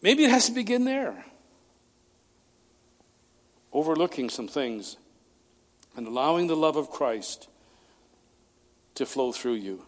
maybe 0.00 0.24
it 0.24 0.30
has 0.30 0.46
to 0.46 0.52
begin 0.52 0.84
there. 0.84 1.24
Overlooking 3.72 4.30
some 4.30 4.48
things 4.48 4.96
and 5.96 6.06
allowing 6.06 6.46
the 6.46 6.56
love 6.56 6.76
of 6.76 6.90
Christ 6.90 7.48
to 8.94 9.04
flow 9.04 9.32
through 9.32 9.54
you. 9.54 9.84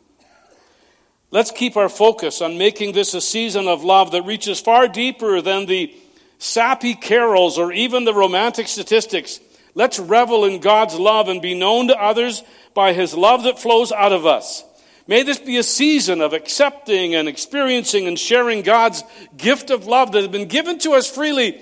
Let's 1.30 1.50
keep 1.50 1.76
our 1.76 1.88
focus 1.88 2.40
on 2.40 2.56
making 2.56 2.92
this 2.92 3.12
a 3.12 3.20
season 3.20 3.68
of 3.68 3.84
love 3.84 4.12
that 4.12 4.22
reaches 4.22 4.60
far 4.60 4.88
deeper 4.88 5.42
than 5.42 5.66
the 5.66 5.94
sappy 6.38 6.94
carols 6.94 7.58
or 7.58 7.72
even 7.72 8.04
the 8.04 8.14
romantic 8.14 8.66
statistics. 8.68 9.40
Let's 9.74 9.98
revel 9.98 10.44
in 10.44 10.60
God's 10.60 10.94
love 10.94 11.28
and 11.28 11.42
be 11.42 11.54
known 11.54 11.88
to 11.88 12.00
others 12.00 12.42
by 12.72 12.94
his 12.94 13.14
love 13.14 13.42
that 13.42 13.58
flows 13.58 13.92
out 13.92 14.12
of 14.12 14.24
us. 14.24 14.64
May 15.06 15.22
this 15.22 15.38
be 15.38 15.56
a 15.56 15.62
season 15.62 16.20
of 16.20 16.32
accepting 16.32 17.14
and 17.14 17.28
experiencing 17.28 18.06
and 18.06 18.18
sharing 18.18 18.62
God's 18.62 19.02
gift 19.36 19.70
of 19.70 19.86
love 19.86 20.12
that 20.12 20.20
has 20.20 20.28
been 20.28 20.48
given 20.48 20.78
to 20.80 20.92
us 20.92 21.10
freely 21.10 21.60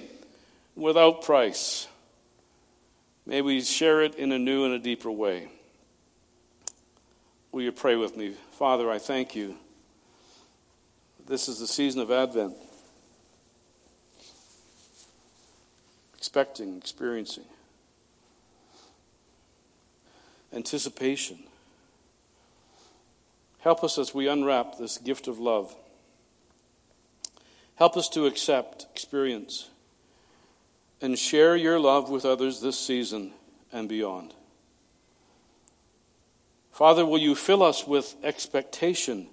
without 0.74 1.22
price. 1.22 1.88
May 3.24 3.42
we 3.42 3.60
share 3.62 4.02
it 4.02 4.14
in 4.14 4.30
a 4.30 4.38
new 4.38 4.64
and 4.64 4.74
a 4.74 4.78
deeper 4.78 5.10
way. 5.10 5.48
Will 7.56 7.62
you 7.62 7.72
pray 7.72 7.96
with 7.96 8.18
me? 8.18 8.34
Father, 8.58 8.90
I 8.90 8.98
thank 8.98 9.34
you. 9.34 9.56
This 11.26 11.48
is 11.48 11.58
the 11.58 11.66
season 11.66 12.02
of 12.02 12.10
Advent. 12.10 12.54
Expecting, 16.18 16.76
experiencing, 16.76 17.46
anticipation 20.52 21.38
Help 23.60 23.82
us 23.82 23.96
as 23.96 24.12
we 24.12 24.28
unwrap 24.28 24.76
this 24.76 24.98
gift 24.98 25.26
of 25.26 25.38
love. 25.38 25.74
Help 27.76 27.96
us 27.96 28.10
to 28.10 28.26
accept, 28.26 28.86
experience, 28.92 29.70
and 31.00 31.18
share 31.18 31.56
your 31.56 31.80
love 31.80 32.10
with 32.10 32.26
others 32.26 32.60
this 32.60 32.78
season 32.78 33.32
and 33.72 33.88
beyond. 33.88 34.34
Father, 36.76 37.06
will 37.06 37.16
you 37.16 37.34
fill 37.34 37.62
us 37.62 37.86
with 37.86 38.16
expectation 38.22 39.28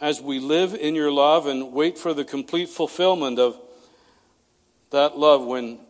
as 0.00 0.20
we 0.20 0.38
live 0.38 0.74
in 0.74 0.94
your 0.94 1.10
love 1.10 1.48
and 1.48 1.72
wait 1.72 1.98
for 1.98 2.14
the 2.14 2.24
complete 2.24 2.68
fulfillment 2.68 3.40
of 3.40 3.58
that 4.90 5.18
love 5.18 5.44
when 5.44 5.80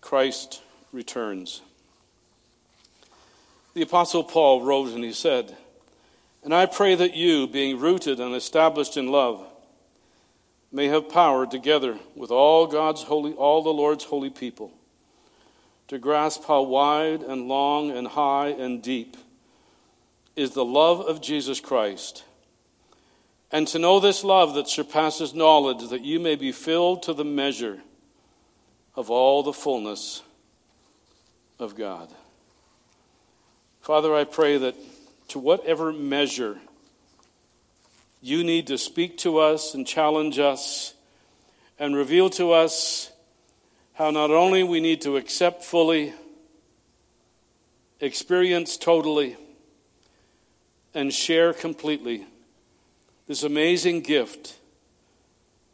Christ 0.00 0.62
returns? 0.92 1.60
The 3.74 3.82
Apostle 3.82 4.22
Paul 4.22 4.62
wrote 4.62 4.90
and 4.90 5.02
he 5.02 5.12
said, 5.12 5.56
and 6.44 6.54
I 6.54 6.66
pray 6.66 6.94
that 6.94 7.16
you, 7.16 7.48
being 7.48 7.80
rooted 7.80 8.20
and 8.20 8.32
established 8.32 8.96
in 8.96 9.08
love, 9.08 9.44
may 10.70 10.86
have 10.86 11.08
power 11.08 11.48
together 11.48 11.98
with 12.14 12.30
all 12.30 12.68
God's 12.68 13.02
holy, 13.02 13.32
all 13.32 13.60
the 13.60 13.70
Lord's 13.70 14.04
holy 14.04 14.30
people, 14.30 14.70
to 15.88 15.98
grasp 15.98 16.44
how 16.46 16.62
wide 16.62 17.22
and 17.22 17.48
long 17.48 17.90
and 17.90 18.06
high 18.06 18.50
and 18.50 18.80
deep 18.80 19.16
is 20.36 20.50
the 20.50 20.64
love 20.64 21.00
of 21.00 21.22
Jesus 21.22 21.58
Christ, 21.60 22.24
and 23.50 23.66
to 23.68 23.78
know 23.78 23.98
this 23.98 24.22
love 24.22 24.54
that 24.54 24.68
surpasses 24.68 25.34
knowledge, 25.34 25.88
that 25.88 26.04
you 26.04 26.20
may 26.20 26.36
be 26.36 26.52
filled 26.52 27.02
to 27.04 27.14
the 27.14 27.24
measure 27.24 27.80
of 28.94 29.10
all 29.10 29.42
the 29.42 29.52
fullness 29.52 30.22
of 31.58 31.74
God. 31.74 32.10
Father, 33.80 34.14
I 34.14 34.24
pray 34.24 34.58
that 34.58 34.74
to 35.28 35.38
whatever 35.38 35.92
measure 35.92 36.58
you 38.20 38.42
need 38.42 38.66
to 38.66 38.78
speak 38.78 39.16
to 39.18 39.38
us 39.38 39.74
and 39.74 39.86
challenge 39.86 40.38
us 40.38 40.94
and 41.78 41.94
reveal 41.94 42.28
to 42.30 42.52
us 42.52 43.12
how 43.94 44.10
not 44.10 44.30
only 44.30 44.62
we 44.62 44.80
need 44.80 45.00
to 45.02 45.16
accept 45.16 45.64
fully, 45.64 46.12
experience 48.00 48.76
totally, 48.76 49.36
and 50.96 51.12
share 51.12 51.52
completely 51.52 52.26
this 53.28 53.42
amazing 53.42 54.00
gift 54.00 54.56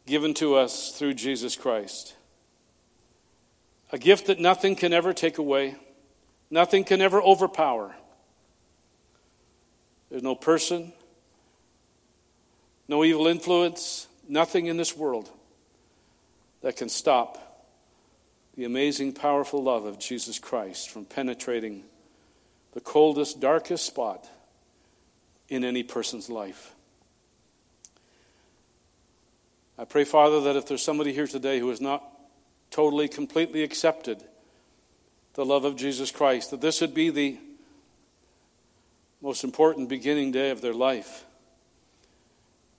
given 0.05 0.33
to 0.33 0.55
us 0.55 0.91
through 0.91 1.13
Jesus 1.13 1.55
Christ. 1.55 2.17
A 3.93 3.97
gift 3.97 4.27
that 4.27 4.41
nothing 4.41 4.75
can 4.75 4.91
ever 4.91 5.13
take 5.13 5.37
away, 5.37 5.75
nothing 6.51 6.83
can 6.83 6.99
ever 6.99 7.21
overpower. 7.21 7.95
There's 10.09 10.23
no 10.23 10.35
person, 10.35 10.91
no 12.89 13.05
evil 13.05 13.27
influence, 13.27 14.07
nothing 14.27 14.65
in 14.65 14.75
this 14.75 14.97
world 14.97 15.29
that 16.63 16.75
can 16.75 16.89
stop 16.89 17.71
the 18.57 18.65
amazing, 18.65 19.13
powerful 19.13 19.63
love 19.63 19.85
of 19.85 19.99
Jesus 19.99 20.37
Christ 20.37 20.89
from 20.89 21.05
penetrating 21.05 21.85
the 22.73 22.81
coldest, 22.81 23.39
darkest 23.39 23.85
spot 23.85 24.27
in 25.53 25.63
any 25.63 25.83
person's 25.83 26.29
life. 26.29 26.73
I 29.77 29.85
pray, 29.85 30.03
Father, 30.03 30.41
that 30.41 30.55
if 30.55 30.67
there's 30.67 30.83
somebody 30.83 31.13
here 31.13 31.27
today 31.27 31.59
who 31.59 31.69
has 31.69 31.81
not 31.81 32.03
totally, 32.69 33.07
completely 33.07 33.63
accepted 33.63 34.23
the 35.33 35.45
love 35.45 35.65
of 35.65 35.75
Jesus 35.75 36.11
Christ, 36.11 36.51
that 36.51 36.61
this 36.61 36.81
would 36.81 36.93
be 36.93 37.09
the 37.09 37.37
most 39.21 39.43
important 39.43 39.89
beginning 39.89 40.31
day 40.31 40.51
of 40.51 40.61
their 40.61 40.73
life. 40.73 41.25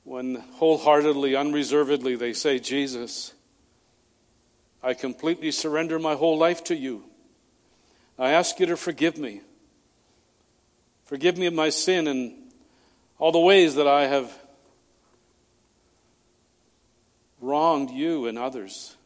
When 0.05 0.37
wholeheartedly, 0.37 1.35
unreservedly 1.35 2.15
they 2.15 2.33
say, 2.33 2.59
Jesus, 2.59 3.33
I 4.83 4.95
completely 4.95 5.51
surrender 5.51 5.99
my 5.99 6.15
whole 6.15 6.37
life 6.37 6.63
to 6.65 6.77
you. 6.77 7.05
I 8.19 8.33
ask 8.33 8.61
you 8.61 8.67
to 8.67 8.77
forgive 8.77 9.17
me. 9.17 9.41
Forgive 11.07 11.39
me 11.39 11.47
of 11.47 11.55
my 11.55 11.71
sin 11.71 12.07
and 12.07 12.44
all 13.19 13.33
the 13.33 13.39
ways 13.39 13.77
that 13.77 13.87
I 13.87 14.07
have 14.07 14.33
wronged 17.41 17.91
you 17.91 18.27
and 18.27 18.39
others. 18.39 18.97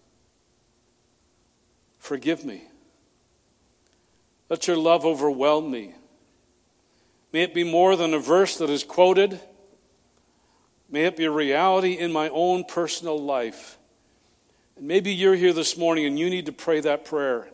Forgive 1.98 2.44
me. 2.44 2.62
Let 4.48 4.66
your 4.66 4.76
love 4.76 5.04
overwhelm 5.04 5.70
me. 5.70 5.94
May 7.32 7.42
it 7.42 7.54
be 7.54 7.64
more 7.64 7.96
than 7.96 8.14
a 8.14 8.18
verse 8.18 8.56
that 8.58 8.70
is 8.70 8.82
quoted. 8.82 9.40
May 10.88 11.04
it 11.04 11.16
be 11.16 11.26
a 11.26 11.30
reality 11.30 11.92
in 11.92 12.12
my 12.12 12.30
own 12.30 12.64
personal 12.64 13.22
life. 13.22 13.76
And 14.76 14.88
maybe 14.88 15.12
you're 15.12 15.34
here 15.34 15.52
this 15.52 15.76
morning 15.76 16.06
and 16.06 16.18
you 16.18 16.30
need 16.30 16.46
to 16.46 16.52
pray 16.52 16.80
that 16.80 17.04
prayer. 17.04 17.48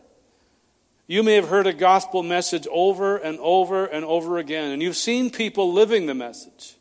You 1.07 1.21
may 1.21 1.35
have 1.35 1.49
heard 1.49 1.67
a 1.67 1.73
gospel 1.73 2.23
message 2.23 2.67
over 2.71 3.17
and 3.17 3.37
over 3.39 3.85
and 3.85 4.03
over 4.03 4.39
again, 4.39 4.71
and 4.71 4.81
you've 4.81 4.95
seen 4.95 5.29
people 5.29 5.71
living 5.71 6.07
the 6.07 6.15
message, 6.15 6.75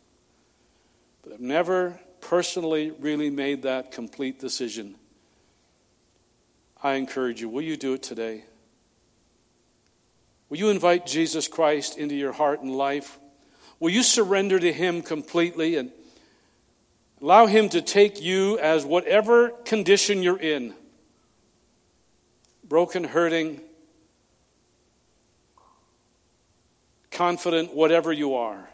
but 1.22 1.32
have 1.32 1.40
never 1.40 2.00
personally 2.20 2.90
really 2.90 3.28
made 3.28 3.62
that 3.62 3.92
complete 3.92 4.40
decision. 4.40 4.94
I 6.82 6.94
encourage 6.94 7.42
you, 7.42 7.50
will 7.50 7.62
you 7.62 7.76
do 7.76 7.92
it 7.94 8.02
today? 8.02 8.44
Will 10.48 10.58
you 10.58 10.70
invite 10.70 11.04
Jesus 11.04 11.48
Christ 11.48 11.98
into 11.98 12.14
your 12.14 12.32
heart 12.32 12.60
and 12.60 12.74
life? 12.74 13.18
Will 13.78 13.90
you 13.90 14.02
surrender 14.02 14.58
to 14.58 14.72
Him 14.72 15.02
completely 15.02 15.76
and 15.76 15.90
allow 17.20 17.44
Him 17.44 17.68
to 17.70 17.82
take 17.82 18.22
you 18.22 18.58
as 18.58 18.86
whatever 18.86 19.50
condition 19.50 20.22
you're 20.22 20.40
in 20.40 20.74
broken, 22.66 23.04
hurting, 23.04 23.60
confident, 27.14 27.74
whatever 27.74 28.12
you 28.12 28.34
are? 28.34 28.68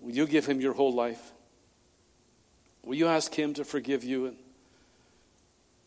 Will 0.00 0.12
you 0.12 0.26
give 0.26 0.46
Him 0.46 0.60
your 0.60 0.74
whole 0.74 0.92
life? 0.92 1.32
Will 2.82 2.96
you 2.96 3.06
ask 3.06 3.32
Him 3.32 3.54
to 3.54 3.64
forgive 3.64 4.04
you 4.04 4.26
and 4.26 4.36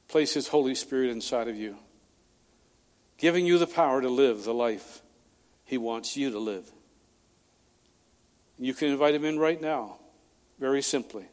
place 0.08 0.34
His 0.34 0.48
Holy 0.48 0.74
Spirit 0.74 1.10
inside 1.10 1.48
of 1.48 1.56
you? 1.56 1.78
giving 3.18 3.46
you 3.46 3.58
the 3.58 3.68
power 3.68 4.02
to 4.02 4.10
live 4.10 4.44
the 4.44 4.54
life 4.54 5.02
He 5.66 5.78
wants 5.78 6.16
you 6.16 6.32
to 6.32 6.40
live. 6.40 6.72
You 8.58 8.74
can 8.74 8.90
invite 8.90 9.16
Him 9.16 9.26
in 9.26 9.38
right 9.40 9.62
now, 9.62 9.98
very 10.60 10.82
simply. 10.82 11.26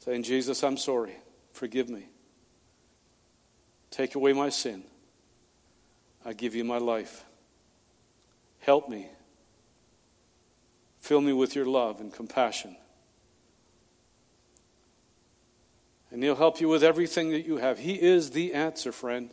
saying, 0.00 0.22
Jesus, 0.22 0.62
I'm 0.62 0.76
sorry. 0.76 1.16
Forgive 1.52 1.88
me. 1.88 2.08
Take 3.90 4.14
away 4.14 4.32
my 4.32 4.50
sin. 4.50 4.84
I 6.24 6.32
give 6.32 6.54
you 6.54 6.64
my 6.64 6.78
life. 6.78 7.24
Help 8.60 8.88
me. 8.88 9.08
Fill 10.98 11.20
me 11.20 11.32
with 11.32 11.54
your 11.54 11.64
love 11.64 12.00
and 12.00 12.12
compassion. 12.12 12.76
And 16.10 16.22
He'll 16.22 16.36
help 16.36 16.60
you 16.60 16.68
with 16.68 16.82
everything 16.82 17.30
that 17.30 17.46
you 17.46 17.56
have. 17.56 17.78
He 17.78 17.94
is 17.94 18.30
the 18.30 18.52
answer, 18.52 18.92
friend. 18.92 19.30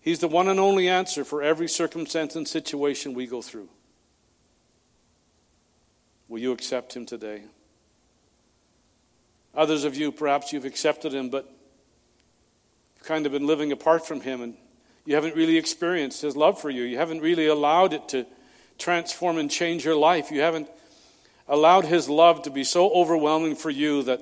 He's 0.00 0.18
the 0.20 0.28
one 0.28 0.48
and 0.48 0.60
only 0.60 0.88
answer 0.88 1.24
for 1.24 1.42
every 1.42 1.68
circumstance 1.68 2.36
and 2.36 2.46
situation 2.46 3.12
we 3.12 3.26
go 3.26 3.42
through. 3.42 3.68
Will 6.28 6.38
you 6.38 6.52
accept 6.52 6.96
Him 6.96 7.06
today? 7.06 7.42
Others 9.54 9.84
of 9.84 9.96
you, 9.96 10.12
perhaps 10.12 10.52
you've 10.52 10.64
accepted 10.64 11.12
Him, 11.12 11.30
but 11.30 11.55
kind 13.06 13.24
of 13.24 13.32
been 13.32 13.46
living 13.46 13.72
apart 13.72 14.06
from 14.06 14.20
Him 14.20 14.42
and 14.42 14.54
you 15.06 15.14
haven't 15.14 15.36
really 15.36 15.56
experienced 15.56 16.20
His 16.20 16.36
love 16.36 16.60
for 16.60 16.68
you. 16.68 16.82
You 16.82 16.98
haven't 16.98 17.20
really 17.20 17.46
allowed 17.46 17.92
it 17.92 18.08
to 18.10 18.26
transform 18.76 19.38
and 19.38 19.50
change 19.50 19.84
your 19.84 19.94
life. 19.94 20.30
You 20.30 20.40
haven't 20.40 20.68
allowed 21.48 21.84
His 21.84 22.08
love 22.08 22.42
to 22.42 22.50
be 22.50 22.64
so 22.64 22.90
overwhelming 22.90 23.54
for 23.54 23.70
you 23.70 24.02
that 24.02 24.20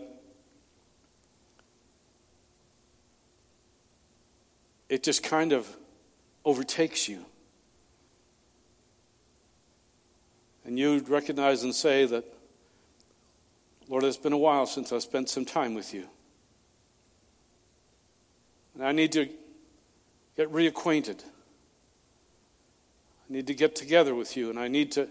it 4.91 5.03
just 5.03 5.22
kind 5.22 5.53
of 5.53 5.66
overtakes 6.45 7.09
you. 7.09 7.24
And 10.66 10.78
you 10.78 10.99
recognize 11.01 11.62
and 11.62 11.74
say 11.74 12.05
that, 12.07 12.24
Lord, 13.89 14.05
it's 14.05 14.16
been 14.16 14.32
a 14.32 14.39
while 14.39 14.66
since 14.66 14.93
I 14.93 14.99
spent 14.99 15.28
some 15.28 15.45
time 15.45 15.74
with 15.74 15.93
you. 15.93 16.09
And 18.75 18.85
I 18.85 18.93
need 18.93 19.12
to 19.12 19.29
get 20.37 20.53
reacquainted. 20.53 21.22
I 23.29 23.33
need 23.33 23.47
to 23.47 23.55
get 23.55 23.77
together 23.77 24.14
with 24.14 24.37
you, 24.37 24.51
and 24.51 24.59
I 24.59 24.68
need 24.68 24.93
to 24.93 25.09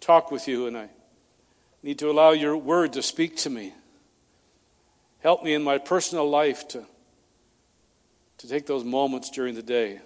talk 0.00 0.30
with 0.30 0.46
you, 0.48 0.66
and 0.66 0.76
I 0.76 0.88
need 1.82 1.98
to 2.00 2.10
allow 2.10 2.30
your 2.30 2.56
word 2.56 2.92
to 2.94 3.02
speak 3.02 3.36
to 3.38 3.50
me. 3.50 3.72
Help 5.20 5.42
me 5.42 5.54
in 5.54 5.62
my 5.62 5.78
personal 5.78 6.28
life 6.28 6.68
to, 6.68 6.84
to 8.38 8.48
take 8.48 8.66
those 8.66 8.84
moments 8.84 9.30
during 9.30 9.54
the 9.54 9.62
day 9.62 10.00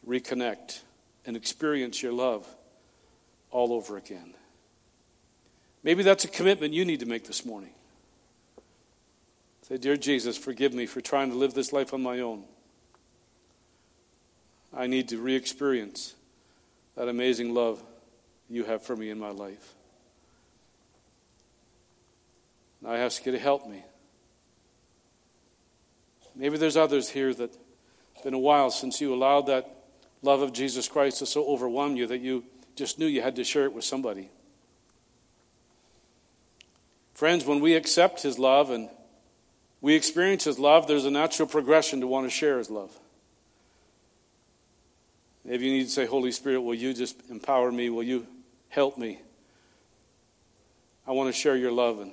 to 0.00 0.06
reconnect 0.06 0.80
and 1.26 1.36
experience 1.36 2.02
your 2.02 2.12
love 2.12 2.46
all 3.50 3.72
over 3.72 3.96
again. 3.96 4.34
Maybe 5.82 6.02
that's 6.02 6.24
a 6.24 6.28
commitment 6.28 6.72
you 6.72 6.84
need 6.84 7.00
to 7.00 7.06
make 7.06 7.26
this 7.26 7.44
morning. 7.44 7.72
Say, 9.68 9.78
Dear 9.78 9.96
Jesus, 9.96 10.36
forgive 10.36 10.74
me 10.74 10.84
for 10.84 11.00
trying 11.00 11.30
to 11.30 11.36
live 11.36 11.54
this 11.54 11.72
life 11.72 11.94
on 11.94 12.02
my 12.02 12.20
own. 12.20 12.44
I 14.76 14.86
need 14.88 15.08
to 15.08 15.18
re 15.18 15.34
experience 15.34 16.14
that 16.96 17.08
amazing 17.08 17.54
love 17.54 17.82
you 18.50 18.64
have 18.64 18.82
for 18.82 18.94
me 18.94 19.08
in 19.08 19.18
my 19.18 19.30
life. 19.30 19.72
And 22.82 22.92
I 22.92 22.98
ask 22.98 23.24
you 23.24 23.32
to 23.32 23.38
help 23.38 23.66
me. 23.66 23.82
Maybe 26.36 26.58
there's 26.58 26.76
others 26.76 27.08
here 27.08 27.32
that 27.32 27.56
it's 28.14 28.22
been 28.22 28.34
a 28.34 28.38
while 28.38 28.70
since 28.70 29.00
you 29.00 29.14
allowed 29.14 29.46
that 29.46 29.84
love 30.20 30.42
of 30.42 30.52
Jesus 30.52 30.88
Christ 30.88 31.20
to 31.20 31.26
so 31.26 31.46
overwhelm 31.46 31.96
you 31.96 32.06
that 32.08 32.20
you 32.20 32.44
just 32.76 32.98
knew 32.98 33.06
you 33.06 33.22
had 33.22 33.36
to 33.36 33.44
share 33.44 33.64
it 33.64 33.72
with 33.72 33.84
somebody. 33.84 34.28
Friends, 37.14 37.46
when 37.46 37.60
we 37.60 37.74
accept 37.74 38.20
His 38.22 38.38
love 38.38 38.68
and 38.68 38.90
we 39.84 39.94
experience 39.94 40.44
His 40.44 40.58
love, 40.58 40.86
there's 40.86 41.04
a 41.04 41.10
natural 41.10 41.46
progression 41.46 42.00
to 42.00 42.06
want 42.06 42.24
to 42.24 42.30
share 42.30 42.56
His 42.56 42.70
love. 42.70 42.90
Maybe 45.44 45.66
you 45.66 45.72
need 45.72 45.84
to 45.84 45.90
say, 45.90 46.06
Holy 46.06 46.32
Spirit, 46.32 46.62
will 46.62 46.74
you 46.74 46.94
just 46.94 47.20
empower 47.28 47.70
me? 47.70 47.90
Will 47.90 48.02
you 48.02 48.26
help 48.70 48.96
me? 48.96 49.20
I 51.06 51.12
want 51.12 51.28
to 51.28 51.38
share 51.38 51.54
your 51.54 51.70
love. 51.70 52.00
And 52.00 52.12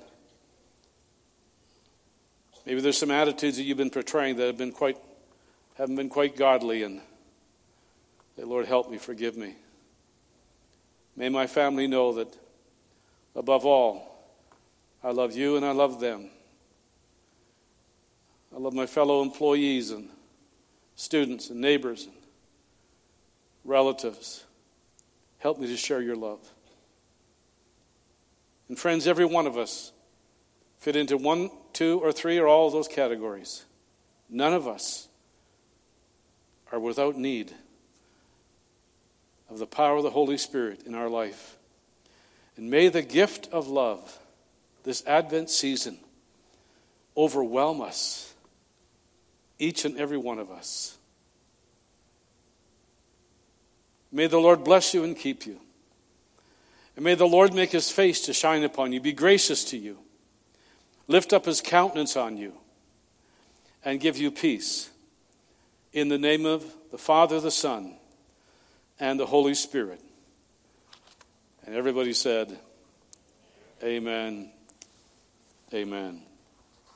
maybe 2.66 2.82
there's 2.82 2.98
some 2.98 3.10
attitudes 3.10 3.56
that 3.56 3.64
you've 3.64 3.78
been 3.78 3.90
portraying 3.90 4.36
that 4.36 4.48
have 4.48 4.58
been 4.58 4.74
quite, 4.74 4.98
haven't 5.78 5.96
been 5.96 6.10
quite 6.10 6.36
godly. 6.36 6.84
And 6.84 7.00
say, 8.36 8.44
Lord, 8.44 8.66
help 8.66 8.92
me, 8.92 8.98
forgive 8.98 9.38
me. 9.38 9.56
May 11.16 11.30
my 11.30 11.48
family 11.48 11.88
know 11.88 12.12
that 12.16 12.38
above 13.34 13.66
all, 13.66 14.28
I 15.02 15.12
love 15.12 15.38
you 15.38 15.56
and 15.56 15.66
I 15.66 15.72
love 15.72 16.02
them. 16.02 16.32
I 18.54 18.60
love 18.60 18.74
my 18.74 18.86
fellow 18.86 19.22
employees 19.22 19.92
and 19.92 20.10
students 20.96 21.50
and 21.50 21.62
neighbors 21.62 22.06
and 22.06 22.14
relatives. 23.64 24.44
Help 25.40 25.60
me 25.60 25.68
to 25.68 25.78
share 25.78 26.02
your 26.02 26.16
love. 26.16 26.40
And 28.68 28.78
friends, 28.78 29.08
every 29.08 29.26
one 29.26 29.48
of 29.48 29.58
us 29.58 29.92
fit 30.80 30.96
into 30.96 31.18
one, 31.18 31.50
two, 31.74 32.00
or 32.00 32.12
three, 32.12 32.38
or 32.38 32.48
all 32.48 32.68
of 32.68 32.74
those 32.74 32.88
categories. 32.88 33.66
None 34.30 34.54
of 34.54 34.68
us 34.68 35.08
are 36.72 36.80
without 36.80 37.18
need 37.18 37.54
of 39.50 39.60
the 39.60 39.68
power 39.68 39.98
of 39.98 40.04
the 40.04 40.10
Holy 40.10 40.38
Spirit 40.38 40.84
in 40.86 40.96
our 40.96 41.10
life. 41.10 41.58
And 42.56 42.70
may 42.70 42.88
the 42.88 43.02
gift 43.02 43.50
of 43.52 43.68
love, 43.68 44.20
this 44.84 45.06
Advent 45.06 45.50
season, 45.50 45.98
overwhelm 47.18 47.82
us 47.82 48.31
each 49.62 49.86
and 49.86 49.96
every 49.98 50.18
one 50.18 50.40
of 50.40 50.50
us. 50.50 50.98
May 54.12 54.26
the 54.26 54.40
Lord 54.40 54.64
bless 54.64 54.94
you 54.94 55.04
and 55.04 55.16
keep 55.16 55.46
you. 55.46 55.60
And 56.96 57.06
may 57.06 57.14
the 57.14 57.28
Lord 57.28 57.54
make 57.54 57.72
his 57.72 57.92
face 57.92 58.22
to 58.26 58.34
shine 58.34 58.64
upon 58.64 58.92
you, 58.92 59.00
be 59.00 59.14
gracious 59.14 59.64
to 59.66 59.78
you, 59.78 60.00
lift 61.08 61.32
up 61.32 61.46
his 61.46 61.62
countenance 61.62 62.18
on 62.18 62.38
you, 62.38 62.54
and 63.86 64.00
give 64.00 64.18
you 64.18 64.32
peace. 64.32 64.90
In 65.94 66.10
the 66.10 66.18
name 66.18 66.46
of 66.46 66.66
the 66.90 66.98
Father, 66.98 67.40
the 67.40 67.52
Son, 67.52 67.94
and 69.00 69.20
the 69.20 69.28
Holy 69.28 69.54
Spirit. 69.54 70.02
And 71.66 71.76
everybody 71.76 72.14
said, 72.14 72.58
Amen. 73.84 74.52
Amen. 75.72 76.31